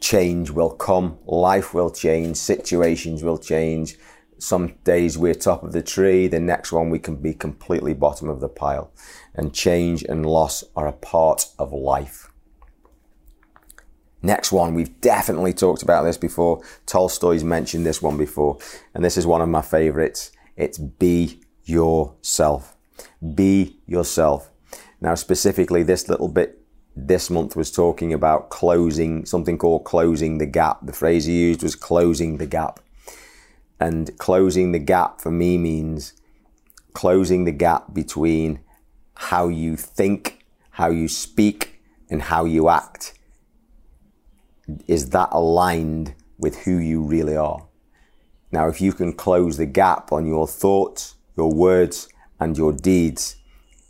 change 0.00 0.50
will 0.50 0.70
come, 0.70 1.18
life 1.26 1.72
will 1.72 1.90
change, 1.90 2.36
situations 2.36 3.22
will 3.22 3.38
change. 3.38 3.96
Some 4.40 4.76
days 4.84 5.18
we're 5.18 5.34
top 5.34 5.62
of 5.62 5.72
the 5.72 5.82
tree, 5.82 6.26
the 6.26 6.40
next 6.40 6.72
one 6.72 6.88
we 6.88 6.98
can 6.98 7.16
be 7.16 7.34
completely 7.34 7.92
bottom 7.92 8.30
of 8.30 8.40
the 8.40 8.48
pile. 8.48 8.90
And 9.34 9.52
change 9.52 10.02
and 10.02 10.24
loss 10.24 10.64
are 10.74 10.88
a 10.88 10.92
part 10.92 11.44
of 11.58 11.74
life. 11.74 12.32
Next 14.22 14.50
one, 14.50 14.72
we've 14.74 14.98
definitely 15.02 15.52
talked 15.52 15.82
about 15.82 16.04
this 16.04 16.16
before. 16.16 16.62
Tolstoy's 16.86 17.44
mentioned 17.44 17.84
this 17.84 18.00
one 18.00 18.16
before, 18.16 18.56
and 18.94 19.04
this 19.04 19.18
is 19.18 19.26
one 19.26 19.42
of 19.42 19.48
my 19.50 19.60
favorites. 19.60 20.32
It's 20.56 20.78
be 20.78 21.42
yourself. 21.64 22.76
Be 23.34 23.78
yourself. 23.86 24.50
Now, 25.02 25.16
specifically, 25.16 25.82
this 25.82 26.08
little 26.08 26.28
bit 26.28 26.62
this 26.96 27.28
month 27.28 27.56
was 27.56 27.70
talking 27.70 28.12
about 28.12 28.48
closing 28.48 29.26
something 29.26 29.58
called 29.58 29.84
closing 29.84 30.38
the 30.38 30.46
gap. 30.46 30.86
The 30.86 30.92
phrase 30.94 31.26
he 31.26 31.38
used 31.38 31.62
was 31.62 31.74
closing 31.74 32.38
the 32.38 32.46
gap. 32.46 32.80
And 33.80 34.16
closing 34.18 34.72
the 34.72 34.78
gap 34.78 35.20
for 35.20 35.30
me 35.30 35.56
means 35.56 36.12
closing 36.92 37.44
the 37.44 37.52
gap 37.52 37.94
between 37.94 38.60
how 39.14 39.48
you 39.48 39.76
think, 39.76 40.44
how 40.70 40.90
you 40.90 41.08
speak, 41.08 41.80
and 42.10 42.22
how 42.22 42.44
you 42.44 42.68
act. 42.68 43.14
Is 44.86 45.10
that 45.10 45.30
aligned 45.32 46.14
with 46.38 46.58
who 46.64 46.78
you 46.78 47.02
really 47.02 47.36
are? 47.36 47.66
Now, 48.52 48.68
if 48.68 48.80
you 48.80 48.92
can 48.92 49.12
close 49.12 49.56
the 49.56 49.66
gap 49.66 50.12
on 50.12 50.26
your 50.26 50.46
thoughts, 50.46 51.14
your 51.36 51.52
words, 51.52 52.08
and 52.38 52.56
your 52.58 52.72
deeds 52.72 53.36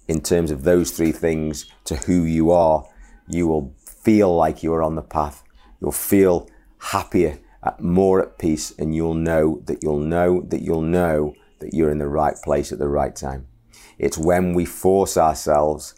in 0.07 0.21
terms 0.21 0.51
of 0.51 0.65
those 0.65 0.91
three 0.91 1.13
things 1.13 1.71
to 1.85 1.97
who 1.97 2.23
you 2.25 2.51
are, 2.51 2.85
you 3.29 3.47
will 3.47 3.75
feel 3.87 4.35
like 4.35 4.63
you 4.63 4.73
are 4.75 4.83
on 4.83 4.97
the 4.97 5.03
path. 5.03 5.43
You'll 5.81 5.93
feel 5.93 6.49
happier, 6.79 7.39
uh, 7.63 7.73
more 7.79 8.23
at 8.23 8.39
peace, 8.39 8.73
and 8.79 8.95
you'll 8.95 9.15
know 9.15 9.61
that 9.65 9.83
you'll 9.83 10.01
know 10.01 10.43
that 10.43 10.63
you'll 10.63 10.83
know 10.83 11.35
that 11.59 11.75
you're 11.75 11.91
in 11.91 11.99
the 11.99 12.09
right 12.09 12.37
place 12.43 12.73
at 12.73 12.79
the 12.79 12.89
right 12.89 13.15
time. 13.15 13.47
It's 13.99 14.17
when 14.17 14.55
we 14.55 14.65
force 14.65 15.17
ourselves 15.17 15.95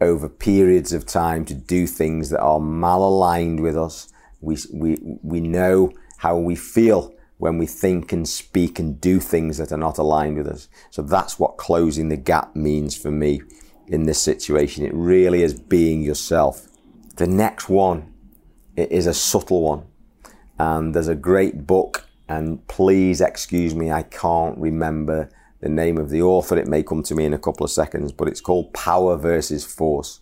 over 0.00 0.28
periods 0.28 0.92
of 0.92 1.06
time 1.06 1.44
to 1.46 1.54
do 1.54 1.86
things 1.86 2.30
that 2.30 2.40
are 2.40 2.58
malaligned 2.58 3.60
with 3.60 3.76
us. 3.76 4.12
We, 4.40 4.58
we, 4.72 4.98
we 5.22 5.40
know 5.40 5.92
how 6.18 6.36
we 6.36 6.56
feel 6.56 7.14
when 7.38 7.56
we 7.58 7.66
think 7.66 8.12
and 8.12 8.28
speak 8.28 8.78
and 8.78 9.00
do 9.00 9.18
things 9.18 9.58
that 9.58 9.72
are 9.72 9.78
not 9.78 9.98
aligned 9.98 10.36
with 10.36 10.46
us. 10.46 10.68
So 10.90 11.02
that's 11.02 11.38
what 11.38 11.56
closing 11.56 12.08
the 12.08 12.16
gap 12.16 12.54
means 12.54 12.96
for 12.96 13.10
me 13.10 13.42
in 13.86 14.04
this 14.04 14.20
situation. 14.20 14.84
It 14.84 14.94
really 14.94 15.42
is 15.42 15.54
being 15.54 16.02
yourself. 16.02 16.68
The 17.16 17.26
next 17.26 17.68
one 17.68 18.12
is 18.76 19.06
a 19.06 19.14
subtle 19.14 19.62
one. 19.62 19.86
And 20.62 20.94
there's 20.94 21.08
a 21.08 21.16
great 21.16 21.66
book, 21.66 22.06
and 22.28 22.64
please 22.68 23.20
excuse 23.20 23.74
me, 23.74 23.90
I 23.90 24.04
can't 24.04 24.56
remember 24.58 25.28
the 25.58 25.68
name 25.68 25.98
of 25.98 26.08
the 26.08 26.22
author. 26.22 26.56
It 26.56 26.68
may 26.68 26.84
come 26.84 27.02
to 27.02 27.16
me 27.16 27.24
in 27.24 27.34
a 27.34 27.38
couple 27.38 27.64
of 27.64 27.72
seconds, 27.72 28.12
but 28.12 28.28
it's 28.28 28.40
called 28.40 28.72
Power 28.72 29.16
versus 29.16 29.64
Force. 29.64 30.20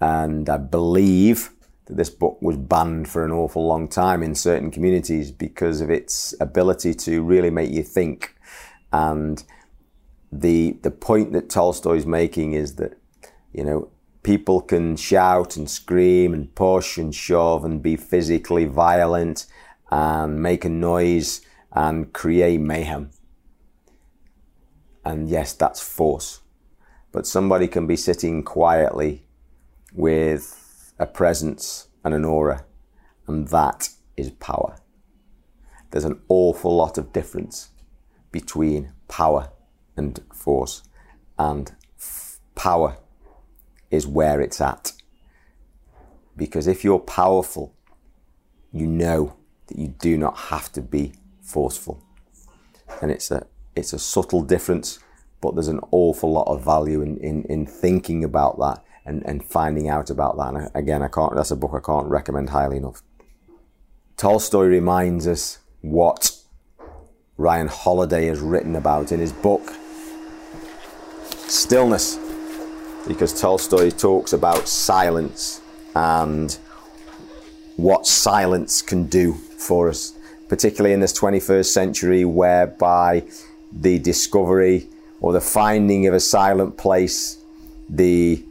And 0.00 0.48
I 0.48 0.56
believe 0.56 1.50
that 1.84 1.96
this 1.96 2.10
book 2.10 2.42
was 2.42 2.56
banned 2.56 3.08
for 3.08 3.24
an 3.24 3.30
awful 3.30 3.64
long 3.64 3.86
time 3.86 4.24
in 4.24 4.34
certain 4.34 4.72
communities 4.72 5.30
because 5.30 5.80
of 5.80 5.90
its 5.90 6.34
ability 6.40 6.92
to 6.94 7.22
really 7.22 7.50
make 7.50 7.70
you 7.70 7.84
think 7.84 8.34
and 8.92 9.44
the 10.32 10.72
the 10.82 10.90
point 10.90 11.32
that 11.32 11.50
Tolstoy 11.50 11.96
is 11.96 12.06
making 12.06 12.52
is 12.52 12.76
that 12.76 12.98
you 13.52 13.64
know 13.64 13.90
people 14.22 14.60
can 14.60 14.96
shout 14.96 15.56
and 15.56 15.68
scream 15.70 16.34
and 16.34 16.54
push 16.54 16.98
and 16.98 17.14
shove 17.14 17.64
and 17.64 17.82
be 17.82 17.96
physically 17.96 18.64
violent 18.64 19.46
and 19.90 20.42
make 20.42 20.64
a 20.64 20.68
noise 20.68 21.40
and 21.72 22.12
create 22.12 22.60
mayhem. 22.60 23.10
And 25.04 25.28
yes, 25.28 25.52
that's 25.54 25.80
force. 25.80 26.40
But 27.12 27.26
somebody 27.26 27.66
can 27.66 27.86
be 27.86 27.96
sitting 27.96 28.42
quietly 28.42 29.24
with 29.92 30.92
a 30.98 31.06
presence 31.06 31.88
and 32.04 32.14
an 32.14 32.24
aura, 32.24 32.64
and 33.26 33.48
that 33.48 33.88
is 34.16 34.30
power. 34.30 34.76
There's 35.90 36.04
an 36.04 36.20
awful 36.28 36.76
lot 36.76 36.98
of 36.98 37.12
difference 37.12 37.70
between 38.30 38.92
power 39.08 39.50
and 39.96 40.20
force. 40.32 40.82
And 41.38 41.72
f- 41.98 42.38
power 42.54 42.98
is 43.90 44.06
where 44.06 44.40
it's 44.40 44.60
at. 44.60 44.92
Because 46.36 46.66
if 46.66 46.84
you're 46.84 47.00
powerful, 47.00 47.74
you 48.72 48.86
know 48.86 49.36
that 49.66 49.78
you 49.78 49.88
do 49.88 50.16
not 50.16 50.36
have 50.36 50.72
to 50.72 50.80
be 50.80 51.12
forceful. 51.42 52.02
And 53.02 53.10
it's 53.10 53.30
a, 53.30 53.46
it's 53.76 53.92
a 53.92 53.98
subtle 53.98 54.42
difference, 54.42 54.98
but 55.40 55.54
there's 55.54 55.68
an 55.68 55.80
awful 55.90 56.32
lot 56.32 56.46
of 56.46 56.64
value 56.64 57.02
in, 57.02 57.16
in, 57.18 57.44
in 57.44 57.66
thinking 57.66 58.24
about 58.24 58.58
that 58.58 58.84
and, 59.04 59.24
and 59.26 59.44
finding 59.44 59.88
out 59.88 60.10
about 60.10 60.36
that. 60.36 60.54
And 60.54 60.70
again, 60.74 61.02
I 61.02 61.08
can't, 61.08 61.34
that's 61.34 61.50
a 61.50 61.56
book 61.56 61.72
I 61.74 61.84
can't 61.84 62.06
recommend 62.06 62.50
highly 62.50 62.76
enough. 62.76 63.02
Tolstoy 64.16 64.66
reminds 64.66 65.26
us 65.26 65.58
what 65.80 66.36
Ryan 67.36 67.68
Holiday 67.68 68.26
has 68.26 68.38
written 68.40 68.76
about 68.76 69.12
in 69.12 69.20
his 69.20 69.32
book, 69.32 69.72
stillness 71.48 72.29
because 73.06 73.38
Tolstoy 73.38 73.90
talks 73.90 74.32
about 74.32 74.68
silence 74.68 75.60
and 75.94 76.56
what 77.76 78.06
silence 78.06 78.82
can 78.82 79.04
do 79.04 79.32
for 79.32 79.88
us, 79.88 80.14
particularly 80.48 80.92
in 80.92 81.00
this 81.00 81.18
21st 81.18 81.66
century, 81.66 82.24
whereby 82.24 83.24
the 83.72 83.98
discovery 83.98 84.88
or 85.20 85.32
the 85.32 85.40
finding 85.40 86.06
of 86.06 86.14
a 86.14 86.20
silent 86.20 86.76
place, 86.76 87.38
the 87.88 88.44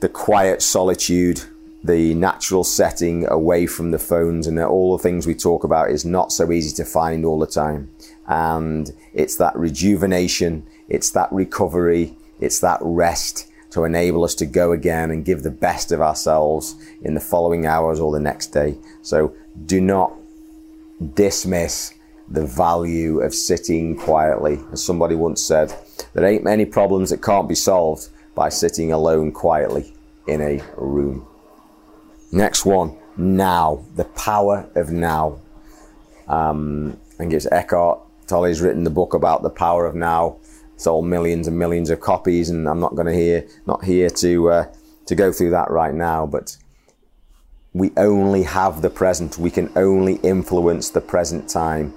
the 0.00 0.08
quiet 0.08 0.60
solitude, 0.60 1.42
the 1.84 2.12
natural 2.14 2.64
setting 2.64 3.24
away 3.28 3.66
from 3.66 3.92
the 3.92 3.98
phones 4.00 4.48
and 4.48 4.58
all 4.58 4.96
the 4.96 5.02
things 5.02 5.28
we 5.28 5.34
talk 5.34 5.62
about 5.62 5.90
is 5.90 6.04
not 6.04 6.32
so 6.32 6.50
easy 6.50 6.74
to 6.74 6.84
find 6.84 7.24
all 7.24 7.38
the 7.38 7.46
time. 7.46 7.88
And 8.26 8.92
it's 9.14 9.36
that 9.36 9.54
rejuvenation, 9.56 10.64
it's 10.88 11.10
that 11.10 11.30
recovery, 11.30 12.16
it's 12.42 12.60
that 12.60 12.78
rest 12.82 13.48
to 13.70 13.84
enable 13.84 14.24
us 14.24 14.34
to 14.34 14.44
go 14.44 14.72
again 14.72 15.10
and 15.10 15.24
give 15.24 15.42
the 15.42 15.50
best 15.50 15.92
of 15.92 16.00
ourselves 16.00 16.74
in 17.02 17.14
the 17.14 17.20
following 17.20 17.64
hours 17.64 18.00
or 18.00 18.12
the 18.12 18.20
next 18.20 18.48
day. 18.48 18.76
So 19.00 19.34
do 19.64 19.80
not 19.80 20.12
dismiss 21.14 21.94
the 22.28 22.44
value 22.44 23.20
of 23.20 23.34
sitting 23.34 23.96
quietly. 23.96 24.58
As 24.72 24.84
somebody 24.84 25.14
once 25.14 25.42
said, 25.42 25.74
there 26.12 26.26
ain't 26.26 26.44
many 26.44 26.66
problems 26.66 27.10
that 27.10 27.22
can't 27.22 27.48
be 27.48 27.54
solved 27.54 28.08
by 28.34 28.48
sitting 28.48 28.92
alone 28.92 29.32
quietly 29.32 29.94
in 30.26 30.40
a 30.40 30.62
room. 30.76 31.26
Next 32.30 32.64
one, 32.64 32.96
now, 33.16 33.84
the 33.96 34.04
power 34.04 34.68
of 34.74 34.90
now. 34.90 35.38
Um, 36.28 36.98
I 37.10 37.14
think 37.14 37.32
it's 37.32 37.46
Eckhart 37.50 38.00
Tolle's 38.26 38.60
written 38.60 38.84
the 38.84 38.90
book 38.90 39.14
about 39.14 39.42
the 39.42 39.50
power 39.50 39.86
of 39.86 39.94
now. 39.94 40.38
Sold 40.82 41.06
millions 41.06 41.46
and 41.46 41.58
millions 41.58 41.90
of 41.90 42.00
copies, 42.00 42.50
and 42.50 42.68
I'm 42.68 42.80
not 42.80 42.94
going 42.96 43.06
to 43.06 43.14
hear, 43.14 43.46
not 43.66 43.84
here 43.84 44.10
to 44.10 44.50
uh, 44.50 44.72
to 45.06 45.14
go 45.14 45.30
through 45.30 45.50
that 45.50 45.70
right 45.70 45.94
now. 45.94 46.26
But 46.26 46.56
we 47.72 47.92
only 47.96 48.42
have 48.42 48.82
the 48.82 48.90
present. 48.90 49.38
We 49.38 49.50
can 49.50 49.70
only 49.76 50.14
influence 50.16 50.90
the 50.90 51.00
present 51.00 51.48
time 51.48 51.94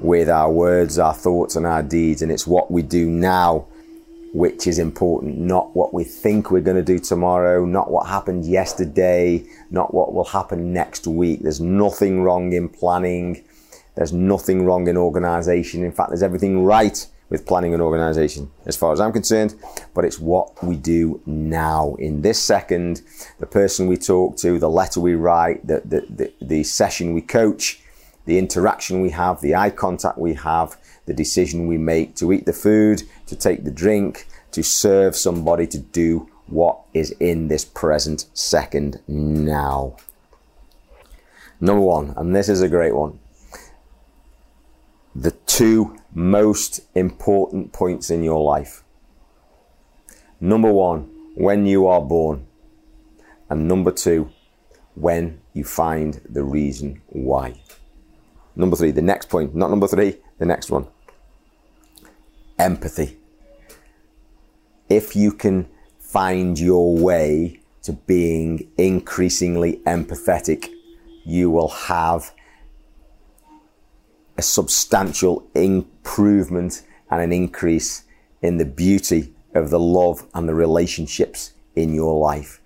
with 0.00 0.28
our 0.28 0.50
words, 0.52 0.98
our 0.98 1.14
thoughts, 1.14 1.56
and 1.56 1.66
our 1.66 1.82
deeds. 1.82 2.22
And 2.22 2.30
it's 2.30 2.46
what 2.46 2.70
we 2.70 2.82
do 2.82 3.08
now 3.08 3.66
which 4.32 4.66
is 4.66 4.78
important, 4.78 5.38
not 5.38 5.74
what 5.74 5.94
we 5.94 6.04
think 6.04 6.50
we're 6.50 6.60
going 6.60 6.76
to 6.76 6.82
do 6.82 6.98
tomorrow, 6.98 7.64
not 7.64 7.90
what 7.90 8.06
happened 8.06 8.44
yesterday, 8.44 9.44
not 9.70 9.94
what 9.94 10.12
will 10.12 10.24
happen 10.24 10.72
next 10.72 11.06
week. 11.06 11.40
There's 11.40 11.60
nothing 11.60 12.22
wrong 12.22 12.52
in 12.52 12.68
planning. 12.68 13.42
There's 13.96 14.12
nothing 14.12 14.64
wrong 14.64 14.86
in 14.86 14.96
organization. 14.96 15.82
In 15.82 15.92
fact, 15.92 16.10
there's 16.10 16.22
everything 16.22 16.64
right 16.64 17.06
with 17.30 17.46
planning 17.46 17.74
and 17.74 17.82
organization 17.82 18.50
as 18.66 18.76
far 18.76 18.92
as 18.92 19.00
I'm 19.00 19.12
concerned, 19.12 19.54
but 19.94 20.04
it's 20.04 20.18
what 20.18 20.62
we 20.62 20.76
do 20.76 21.20
now 21.26 21.94
in 21.98 22.22
this 22.22 22.42
second, 22.42 23.02
the 23.38 23.46
person 23.46 23.86
we 23.86 23.96
talk 23.96 24.36
to, 24.38 24.58
the 24.58 24.70
letter 24.70 25.00
we 25.00 25.14
write, 25.14 25.66
the, 25.66 25.82
the, 25.84 26.06
the, 26.08 26.32
the 26.40 26.64
session 26.64 27.12
we 27.12 27.20
coach, 27.20 27.80
the 28.24 28.38
interaction 28.38 29.00
we 29.00 29.10
have, 29.10 29.40
the 29.40 29.54
eye 29.54 29.70
contact 29.70 30.18
we 30.18 30.34
have, 30.34 30.76
the 31.06 31.14
decision 31.14 31.66
we 31.66 31.78
make 31.78 32.14
to 32.16 32.32
eat 32.32 32.46
the 32.46 32.52
food, 32.52 33.02
to 33.26 33.36
take 33.36 33.64
the 33.64 33.70
drink, 33.70 34.26
to 34.52 34.62
serve 34.62 35.16
somebody, 35.16 35.66
to 35.66 35.78
do 35.78 36.28
what 36.46 36.80
is 36.94 37.10
in 37.12 37.48
this 37.48 37.64
present 37.64 38.26
second 38.34 39.00
now. 39.06 39.96
Number 41.60 41.82
one, 41.82 42.14
and 42.16 42.34
this 42.34 42.48
is 42.48 42.62
a 42.62 42.68
great 42.68 42.94
one. 42.94 43.18
Two 45.58 45.96
most 46.14 46.82
important 46.94 47.72
points 47.72 48.10
in 48.10 48.22
your 48.22 48.40
life. 48.40 48.84
Number 50.40 50.72
one, 50.72 51.10
when 51.34 51.66
you 51.66 51.88
are 51.88 52.00
born. 52.00 52.46
And 53.50 53.66
number 53.66 53.90
two, 53.90 54.30
when 54.94 55.40
you 55.54 55.64
find 55.64 56.20
the 56.30 56.44
reason 56.44 57.02
why. 57.08 57.60
Number 58.54 58.76
three, 58.76 58.92
the 58.92 59.02
next 59.02 59.30
point, 59.30 59.52
not 59.52 59.70
number 59.70 59.88
three, 59.88 60.18
the 60.38 60.46
next 60.46 60.70
one 60.70 60.86
empathy. 62.56 63.18
If 64.88 65.16
you 65.16 65.32
can 65.32 65.66
find 65.98 66.56
your 66.56 66.96
way 66.96 67.58
to 67.82 67.94
being 67.94 68.70
increasingly 68.78 69.78
empathetic, 69.78 70.70
you 71.24 71.50
will 71.50 71.70
have 71.90 72.32
a 74.38 74.42
substantial 74.42 75.46
improvement 75.54 76.82
and 77.10 77.20
an 77.20 77.32
increase 77.32 78.04
in 78.40 78.56
the 78.56 78.64
beauty 78.64 79.34
of 79.54 79.70
the 79.70 79.80
love 79.80 80.24
and 80.32 80.48
the 80.48 80.54
relationships 80.54 81.52
in 81.74 81.92
your 81.92 82.18
life. 82.18 82.60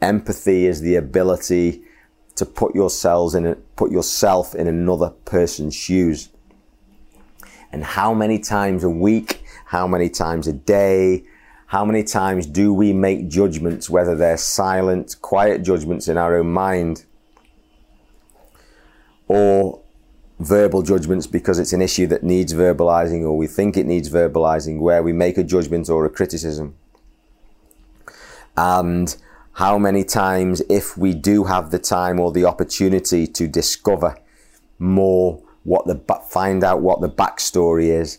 Empathy 0.00 0.66
is 0.66 0.80
the 0.80 0.96
ability 0.96 1.82
to 2.36 2.46
put 2.46 2.74
yourselves 2.74 3.34
in 3.34 3.46
a, 3.46 3.54
put 3.76 3.92
yourself 3.92 4.54
in 4.54 4.66
another 4.66 5.10
person's 5.10 5.74
shoes 5.74 6.30
and 7.70 7.84
how 7.84 8.14
many 8.14 8.38
times 8.38 8.82
a 8.82 8.90
week, 8.90 9.44
how 9.66 9.86
many 9.86 10.08
times 10.08 10.46
a 10.46 10.52
day, 10.52 11.24
how 11.66 11.84
many 11.84 12.02
times 12.02 12.46
do 12.46 12.72
we 12.72 12.92
make 12.92 13.28
judgments, 13.28 13.90
whether 13.90 14.14
they're 14.14 14.36
silent, 14.36 15.16
quiet 15.20 15.62
judgments 15.62 16.08
in 16.08 16.16
our 16.16 16.36
own 16.38 16.50
mind, 16.52 17.04
or 19.26 19.83
verbal 20.44 20.82
judgments 20.82 21.26
because 21.26 21.58
it's 21.58 21.72
an 21.72 21.82
issue 21.82 22.06
that 22.08 22.22
needs 22.22 22.52
verbalizing 22.52 23.22
or 23.22 23.36
we 23.36 23.46
think 23.46 23.76
it 23.76 23.86
needs 23.86 24.08
verbalizing, 24.08 24.80
where 24.80 25.02
we 25.02 25.12
make 25.12 25.38
a 25.38 25.44
judgment 25.44 25.88
or 25.88 26.04
a 26.04 26.10
criticism. 26.10 26.74
And 28.56 29.16
how 29.54 29.78
many 29.78 30.04
times, 30.04 30.62
if 30.68 30.96
we 30.96 31.14
do 31.14 31.44
have 31.44 31.70
the 31.70 31.78
time 31.78 32.20
or 32.20 32.32
the 32.32 32.44
opportunity 32.44 33.26
to 33.28 33.48
discover 33.48 34.16
more 34.78 35.42
what 35.62 35.86
the 35.86 35.96
find 36.28 36.62
out 36.62 36.82
what 36.82 37.00
the 37.00 37.08
backstory 37.08 37.86
is 37.86 38.18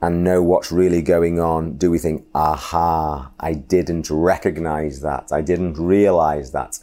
and 0.00 0.24
know 0.24 0.42
what's 0.42 0.72
really 0.72 1.00
going 1.00 1.38
on, 1.38 1.76
do 1.78 1.90
we 1.90 1.98
think, 1.98 2.26
aha, 2.34 3.30
I 3.38 3.54
didn't 3.54 4.10
recognize 4.10 5.00
that, 5.00 5.32
I 5.32 5.40
didn't 5.40 5.74
realize 5.74 6.50
that. 6.52 6.80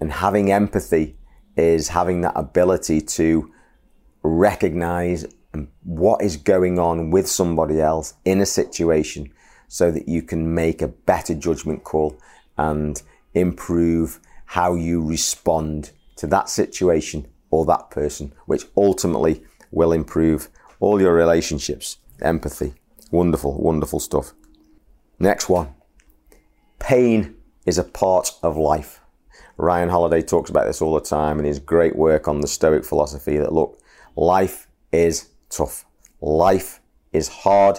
And 0.00 0.12
having 0.12 0.50
empathy 0.50 1.16
is 1.56 1.88
having 1.88 2.20
that 2.22 2.32
ability 2.36 3.00
to 3.00 3.52
recognize 4.24 5.26
what 5.84 6.22
is 6.22 6.36
going 6.36 6.78
on 6.78 7.10
with 7.10 7.28
somebody 7.28 7.80
else 7.80 8.14
in 8.24 8.40
a 8.40 8.46
situation 8.46 9.32
so 9.68 9.90
that 9.90 10.08
you 10.08 10.22
can 10.22 10.54
make 10.54 10.82
a 10.82 10.88
better 10.88 11.34
judgment 11.34 11.84
call 11.84 12.18
and 12.58 13.02
improve 13.34 14.18
how 14.46 14.74
you 14.74 15.04
respond 15.04 15.90
to 16.16 16.26
that 16.26 16.48
situation 16.48 17.26
or 17.50 17.64
that 17.64 17.90
person, 17.90 18.32
which 18.46 18.64
ultimately 18.76 19.42
will 19.70 19.92
improve 19.92 20.48
all 20.80 21.00
your 21.00 21.14
relationships. 21.14 21.98
Empathy. 22.20 22.74
Wonderful, 23.10 23.60
wonderful 23.60 24.00
stuff. 24.00 24.32
Next 25.18 25.48
one. 25.48 25.74
Pain 26.78 27.36
is 27.66 27.78
a 27.78 27.84
part 27.84 28.32
of 28.42 28.56
life. 28.56 29.00
Ryan 29.56 29.88
Holiday 29.88 30.22
talks 30.22 30.50
about 30.50 30.66
this 30.66 30.82
all 30.82 30.94
the 30.94 31.00
time 31.00 31.38
in 31.38 31.44
his 31.44 31.58
great 31.58 31.96
work 31.96 32.26
on 32.26 32.40
the 32.40 32.48
Stoic 32.48 32.84
philosophy 32.84 33.38
that 33.38 33.52
look, 33.52 33.80
life 34.16 34.68
is 34.92 35.30
tough. 35.48 35.84
Life 36.20 36.80
is 37.12 37.28
hard. 37.28 37.78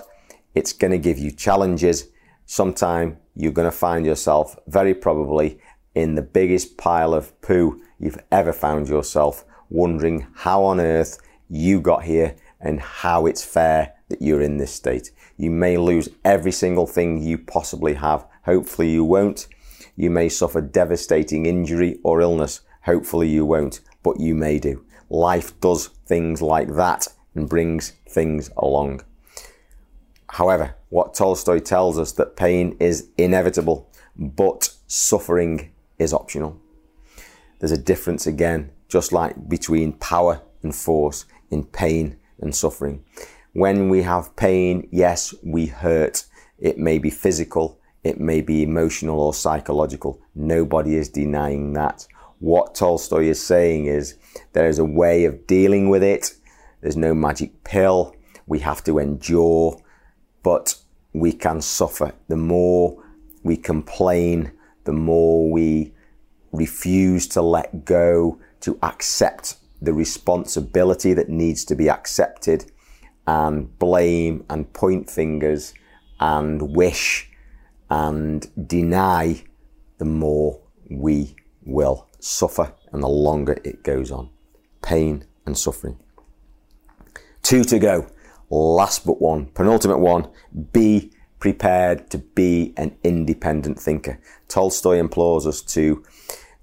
It's 0.54 0.74
going 0.74 0.91
to 0.91 0.98
give 0.98 1.17
you 1.17 1.32
challenges. 1.32 2.10
Sometime 2.45 3.17
you're 3.36 3.52
going 3.52 3.69
to 3.69 3.78
find 3.78 4.06
yourself 4.06 4.58
very 4.67 4.93
probably 4.93 5.60
in 5.93 6.15
the 6.15 6.21
biggest 6.21 6.78
pile 6.78 7.13
of 7.13 7.39
poo 7.41 7.82
you've 8.00 8.21
ever 8.32 8.54
found 8.54 8.88
yourself 8.88 9.45
wondering 9.69 10.28
how 10.36 10.63
on 10.63 10.80
earth 10.80 11.17
you 11.50 11.82
got 11.82 12.04
here 12.04 12.36
and 12.60 12.80
how 12.80 13.26
it's 13.26 13.43
fair 13.43 13.93
that 14.10 14.21
you're 14.21 14.41
in 14.41 14.58
this 14.58 14.74
state. 14.74 15.12
You 15.38 15.50
may 15.50 15.78
lose 15.78 16.10
every 16.24 16.52
single 16.52 16.88
thing 16.88 17.21
you 17.21 17.38
possibly 17.38 17.95
have. 17.95 18.26
Hopefully 18.43 18.89
you 18.89 19.04
won't. 19.04 19.48
You 19.95 20.10
may 20.10 20.30
suffer 20.30 20.62
devastating 20.62 21.45
injury 21.45 22.00
or 22.04 22.21
illness. 22.21 22.62
Hopefully 22.84 23.30
you 23.30 23.45
won't, 23.45 23.80
but 24.04 24.19
you 24.19 24.36
may 24.36 24.60
do. 24.60 24.85
Life 25.10 25.60
does 25.60 25.88
things 26.06 26.41
like 26.41 26.76
that 26.76 27.08
and 27.36 27.50
brings 27.50 27.91
things 28.10 28.50
along. 28.58 29.02
However, 30.30 30.76
what 30.89 31.13
Tolstoy 31.13 31.60
tells 31.60 32.00
us 32.00 32.12
that 32.13 32.36
pain 32.36 32.76
is 32.80 33.10
inevitable, 33.18 33.89
but 34.15 34.74
suffering 34.88 35.72
is 36.00 36.13
optional. 36.13 36.60
There's 37.60 37.72
a 37.72 37.78
difference 37.78 38.28
again 38.28 38.72
just 38.88 39.12
like 39.12 39.50
between 39.50 39.94
power 39.94 40.41
and 40.62 40.76
force 40.76 41.26
in 41.50 41.63
pain 41.63 42.18
and 42.39 42.56
suffering. 42.56 43.04
When 43.54 43.89
we 43.89 44.02
have 44.04 44.36
pain, 44.36 44.88
yes, 44.91 45.34
we 45.44 45.68
hurt. 45.68 46.26
It 46.60 46.78
may 46.78 46.98
be 46.98 47.10
physical, 47.10 47.80
it 48.04 48.20
may 48.20 48.41
be 48.41 48.63
emotional 48.63 49.20
or 49.20 49.34
psychological. 49.34 50.22
Nobody 50.36 50.96
is 50.96 51.10
denying 51.10 51.74
that. 51.74 52.08
What 52.39 52.76
Tolstoy 52.76 53.26
is 53.26 53.41
saying 53.41 53.86
is 53.86 54.17
there 54.54 54.67
is 54.67 54.80
a 54.80 54.86
way 54.86 55.26
of 55.26 55.48
dealing 55.48 55.89
with 55.89 56.04
it. 56.04 56.34
There's 56.82 56.98
no 56.98 57.13
magic 57.13 57.63
pill. 57.63 58.15
We 58.45 58.60
have 58.60 58.84
to 58.84 59.00
endure, 59.00 59.82
but 60.43 60.76
we 61.13 61.32
can 61.32 61.62
suffer. 61.62 62.13
The 62.28 62.36
more 62.36 63.02
we 63.43 63.58
complain, 63.58 64.52
the 64.84 64.93
more 64.93 65.50
we 65.50 65.93
refuse 66.52 67.28
to 67.30 67.41
let 67.41 67.86
go, 67.86 68.39
to 68.62 68.78
accept 68.84 69.56
the 69.82 69.93
responsibility 69.93 71.13
that 71.13 71.30
needs 71.30 71.63
to 71.65 71.76
be 71.76 71.89
accepted, 71.89 72.71
and 73.28 73.78
blame 73.80 74.45
and 74.50 74.71
point 74.74 75.10
fingers 75.10 75.74
and 76.19 76.76
wish 76.76 77.30
and 77.89 78.67
deny, 78.67 79.43
the 79.98 80.06
more 80.06 80.60
we 80.89 81.36
will 81.65 82.08
suffer 82.26 82.74
and 82.92 83.04
the 83.04 83.08
longer 83.08 83.58
it 83.64 83.84
goes 83.84 84.12
on. 84.12 84.30
Pain 84.82 85.26
and 85.46 85.58
suffering. 85.58 86.00
Two 87.44 87.64
to 87.66 87.78
go. 87.78 88.08
Last 88.50 89.06
but 89.06 89.22
one, 89.22 89.48
penultimate 89.48 90.00
one. 90.00 90.28
Be 90.72 91.12
prepared 91.40 92.10
to 92.10 92.18
be 92.18 92.74
an 92.78 92.98
independent 93.04 93.80
thinker. 93.80 94.20
Tolstoy 94.48 94.98
implores 94.98 95.46
us 95.46 95.62
to 95.62 96.04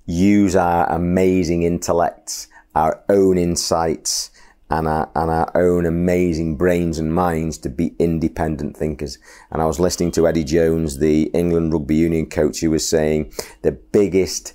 use 0.05 0.57
our 0.57 0.91
amazing 0.91 1.63
intellects, 1.63 2.49
our 2.75 3.05
own 3.09 3.39
insights, 3.39 4.31
and 4.69 4.89
our, 4.89 5.11
and 5.15 5.31
our 5.31 5.51
own 5.55 5.87
amazing 5.87 6.57
brains 6.57 6.99
and 6.99 7.15
minds 7.15 7.59
to 7.59 7.69
be 7.69 7.95
independent 7.99 8.77
thinkers. 8.77 9.19
And 9.51 9.63
I 9.63 9.67
was 9.67 9.79
listening 9.79 10.11
to 10.13 10.27
Eddie 10.27 10.45
Jones, 10.45 10.99
the 10.99 11.25
England 11.35 11.73
rugby 11.73 11.97
union 11.97 12.27
coach, 12.29 12.61
who 12.61 12.71
was 12.71 12.89
saying 12.89 13.33
the 13.61 13.73
biggest 13.73 14.55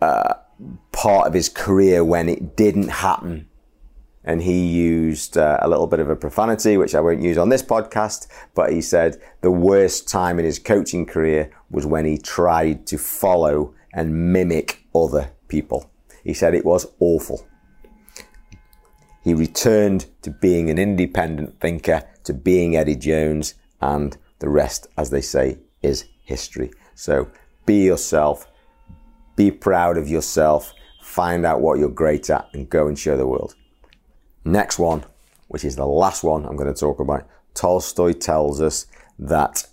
part 0.00 1.26
of 1.26 1.34
his 1.34 1.48
career 1.48 2.04
when 2.04 2.28
it 2.28 2.56
didn't 2.56 2.88
happen. 2.88 3.48
And 4.24 4.42
he 4.42 4.66
used 4.66 5.38
uh, 5.38 5.58
a 5.62 5.68
little 5.68 5.86
bit 5.86 6.00
of 6.00 6.10
a 6.10 6.16
profanity, 6.16 6.76
which 6.76 6.96
I 6.96 7.00
won't 7.00 7.22
use 7.22 7.38
on 7.38 7.48
this 7.48 7.62
podcast, 7.62 8.26
but 8.54 8.72
he 8.72 8.80
said 8.80 9.22
the 9.40 9.52
worst 9.52 10.08
time 10.08 10.40
in 10.40 10.44
his 10.44 10.58
coaching 10.58 11.06
career 11.06 11.50
was 11.70 11.86
when 11.86 12.04
he 12.04 12.18
tried 12.18 12.86
to 12.88 12.98
follow 12.98 13.74
and 13.92 14.32
mimic 14.32 14.84
other 14.94 15.30
people. 15.46 15.90
He 16.24 16.34
said 16.34 16.54
it 16.54 16.64
was 16.64 16.86
awful. 16.98 17.46
He 19.22 19.32
returned 19.32 20.06
to 20.22 20.30
being 20.30 20.70
an 20.70 20.78
independent 20.78 21.60
thinker, 21.60 22.02
to 22.24 22.32
being 22.32 22.76
Eddie 22.76 22.96
Jones, 22.96 23.54
and 23.80 24.16
the 24.40 24.48
rest, 24.48 24.88
as 24.96 25.10
they 25.10 25.20
say, 25.20 25.58
is 25.82 26.04
history. 26.24 26.72
So 26.94 27.30
be 27.64 27.84
yourself, 27.84 28.46
be 29.36 29.50
proud 29.50 29.96
of 29.98 30.08
yourself, 30.08 30.72
find 31.00 31.46
out 31.46 31.60
what 31.60 31.78
you're 31.78 31.88
great 31.88 32.28
at, 32.30 32.48
and 32.52 32.68
go 32.68 32.88
and 32.88 32.98
show 32.98 33.16
the 33.16 33.26
world. 33.26 33.54
Next 34.44 34.78
one, 34.78 35.04
which 35.48 35.64
is 35.64 35.76
the 35.76 35.86
last 35.86 36.24
one 36.24 36.44
I'm 36.44 36.56
going 36.56 36.72
to 36.72 36.80
talk 36.80 37.00
about. 37.00 37.28
Tolstoy 37.54 38.12
tells 38.12 38.60
us 38.60 38.86
that 39.18 39.66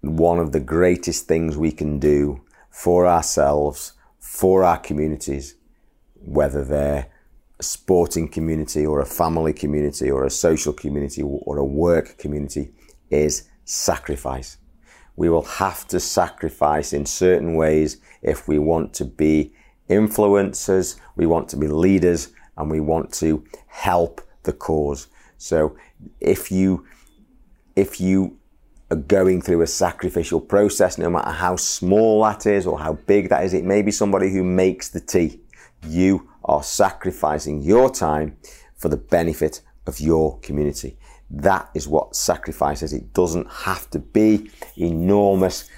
one 0.00 0.38
of 0.38 0.52
the 0.52 0.60
greatest 0.60 1.26
things 1.26 1.56
we 1.56 1.72
can 1.72 1.98
do 1.98 2.42
for 2.70 3.06
ourselves, 3.06 3.92
for 4.18 4.64
our 4.64 4.78
communities, 4.78 5.54
whether 6.14 6.64
they're 6.64 7.06
a 7.58 7.62
sporting 7.62 8.28
community 8.28 8.84
or 8.84 9.00
a 9.00 9.06
family 9.06 9.52
community 9.52 10.10
or 10.10 10.24
a 10.24 10.30
social 10.30 10.72
community 10.72 11.22
or 11.22 11.58
a 11.58 11.64
work 11.64 12.18
community 12.18 12.72
is 13.10 13.48
sacrifice. 13.64 14.58
We 15.16 15.28
will 15.28 15.44
have 15.44 15.86
to 15.88 16.00
sacrifice 16.00 16.92
in 16.92 17.06
certain 17.06 17.54
ways 17.54 17.98
if 18.22 18.48
we 18.48 18.58
want 18.58 18.94
to 18.94 19.04
be 19.04 19.52
influencers, 19.88 20.98
we 21.16 21.26
want 21.26 21.48
to 21.50 21.56
be 21.56 21.68
leaders, 21.68 22.32
and 22.56 22.70
we 22.70 22.80
want 22.80 23.12
to 23.14 23.44
help 23.66 24.20
the 24.42 24.52
cause. 24.52 25.08
So 25.38 25.76
if 26.20 26.50
you 26.50 26.86
if 27.76 28.00
you 28.00 28.38
are 28.90 28.96
going 28.96 29.42
through 29.42 29.62
a 29.62 29.66
sacrificial 29.66 30.40
process, 30.40 30.98
no 30.98 31.10
matter 31.10 31.30
how 31.30 31.56
small 31.56 32.22
that 32.22 32.46
is 32.46 32.66
or 32.66 32.78
how 32.78 32.92
big 32.92 33.28
that 33.30 33.44
is, 33.44 33.54
it 33.54 33.64
may 33.64 33.82
be 33.82 33.90
somebody 33.90 34.30
who 34.30 34.44
makes 34.44 34.88
the 34.88 35.00
tea. 35.00 35.40
You 35.86 36.30
are 36.44 36.62
sacrificing 36.62 37.62
your 37.62 37.90
time 37.90 38.36
for 38.76 38.88
the 38.88 38.96
benefit 38.96 39.60
of 39.86 40.00
your 40.00 40.38
community. 40.40 40.96
That 41.36 41.70
is 41.74 41.88
what 41.88 42.14
sacrifice 42.14 42.82
is. 42.82 42.92
It 42.92 43.12
doesn't 43.12 43.50
have 43.50 43.90
to 43.90 43.98
be 43.98 44.50
enormous 44.76 45.68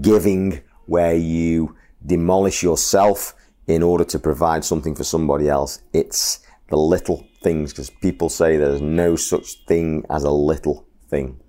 giving 0.00 0.62
where 0.86 1.14
you 1.14 1.76
demolish 2.04 2.62
yourself 2.62 3.34
in 3.66 3.82
order 3.82 4.04
to 4.04 4.18
provide 4.18 4.64
something 4.64 4.94
for 4.94 5.04
somebody 5.04 5.48
else. 5.48 5.80
It's 5.92 6.40
the 6.68 6.76
little 6.76 7.26
things 7.42 7.72
because 7.72 7.90
people 7.90 8.28
say 8.28 8.56
there's 8.56 8.80
no 8.80 9.14
such 9.16 9.54
thing 9.66 10.04
as 10.08 10.24
a 10.24 10.30
little 10.30 10.86
thing. 11.08 11.40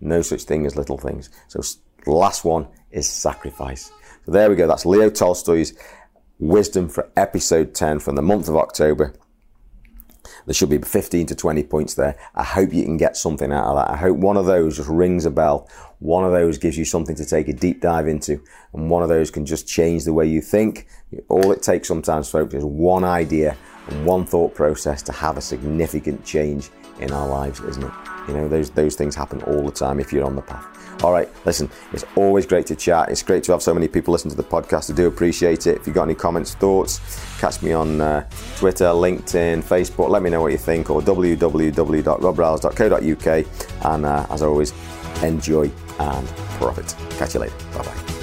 No 0.00 0.20
such 0.20 0.42
thing 0.42 0.66
as 0.66 0.76
little 0.76 0.98
things. 0.98 1.30
So 1.48 1.60
the 2.04 2.12
last 2.12 2.44
one 2.44 2.68
is 2.90 3.08
sacrifice. 3.08 3.90
So 4.26 4.32
there 4.32 4.50
we 4.50 4.56
go. 4.56 4.66
That's 4.66 4.84
Leo 4.84 5.08
Tolstoy's 5.08 5.72
wisdom 6.38 6.88
for 6.88 7.10
episode 7.16 7.74
10 7.74 8.00
from 8.00 8.16
the 8.16 8.22
month 8.22 8.48
of 8.48 8.56
October. 8.56 9.14
There 10.46 10.54
should 10.54 10.68
be 10.68 10.78
15 10.78 11.26
to 11.26 11.34
20 11.34 11.62
points 11.64 11.94
there. 11.94 12.16
I 12.34 12.44
hope 12.44 12.72
you 12.72 12.84
can 12.84 12.96
get 12.96 13.16
something 13.16 13.52
out 13.52 13.64
of 13.64 13.76
that. 13.76 13.90
I 13.90 13.96
hope 13.96 14.16
one 14.18 14.36
of 14.36 14.46
those 14.46 14.76
just 14.76 14.88
rings 14.88 15.24
a 15.24 15.30
bell. 15.30 15.68
One 16.00 16.24
of 16.24 16.32
those 16.32 16.58
gives 16.58 16.76
you 16.76 16.84
something 16.84 17.16
to 17.16 17.24
take 17.24 17.48
a 17.48 17.52
deep 17.52 17.80
dive 17.80 18.08
into. 18.08 18.42
And 18.72 18.90
one 18.90 19.02
of 19.02 19.08
those 19.08 19.30
can 19.30 19.46
just 19.46 19.66
change 19.66 20.04
the 20.04 20.12
way 20.12 20.26
you 20.26 20.40
think. 20.40 20.86
All 21.28 21.50
it 21.52 21.62
takes 21.62 21.88
sometimes, 21.88 22.30
folks, 22.30 22.54
is 22.54 22.64
one 22.64 23.04
idea 23.04 23.56
and 23.88 24.04
one 24.04 24.24
thought 24.26 24.54
process 24.54 25.02
to 25.02 25.12
have 25.12 25.36
a 25.36 25.40
significant 25.40 26.24
change 26.24 26.70
in 27.00 27.10
our 27.10 27.26
lives, 27.26 27.60
isn't 27.60 27.82
it? 27.82 27.92
You 28.28 28.34
know, 28.34 28.48
those, 28.48 28.70
those 28.70 28.96
things 28.96 29.14
happen 29.14 29.42
all 29.42 29.64
the 29.64 29.72
time 29.72 30.00
if 30.00 30.12
you're 30.12 30.24
on 30.24 30.36
the 30.36 30.42
path. 30.42 30.73
All 31.02 31.12
right, 31.12 31.28
listen, 31.44 31.68
it's 31.92 32.04
always 32.16 32.46
great 32.46 32.64
to 32.66 32.76
chat. 32.76 33.10
It's 33.10 33.22
great 33.22 33.44
to 33.44 33.52
have 33.52 33.62
so 33.62 33.74
many 33.74 33.86
people 33.88 34.12
listen 34.12 34.30
to 34.30 34.36
the 34.36 34.42
podcast. 34.42 34.90
I 34.90 34.94
do 34.94 35.06
appreciate 35.06 35.66
it. 35.66 35.76
If 35.76 35.86
you've 35.86 35.94
got 35.94 36.04
any 36.04 36.14
comments, 36.14 36.54
thoughts, 36.54 37.00
catch 37.40 37.60
me 37.62 37.72
on 37.72 38.00
uh, 38.00 38.26
Twitter, 38.56 38.86
LinkedIn, 38.86 39.62
Facebook. 39.62 40.08
Let 40.08 40.22
me 40.22 40.30
know 40.30 40.40
what 40.40 40.52
you 40.52 40.58
think 40.58 40.88
or 40.90 41.02
www.robriles.co.uk. 41.02 43.46
And 43.84 44.06
uh, 44.06 44.26
as 44.30 44.42
always, 44.42 44.72
enjoy 45.22 45.70
and 45.98 46.26
profit. 46.58 46.94
Catch 47.18 47.34
you 47.34 47.40
later. 47.40 47.54
Bye 47.74 47.84
bye. 47.84 48.13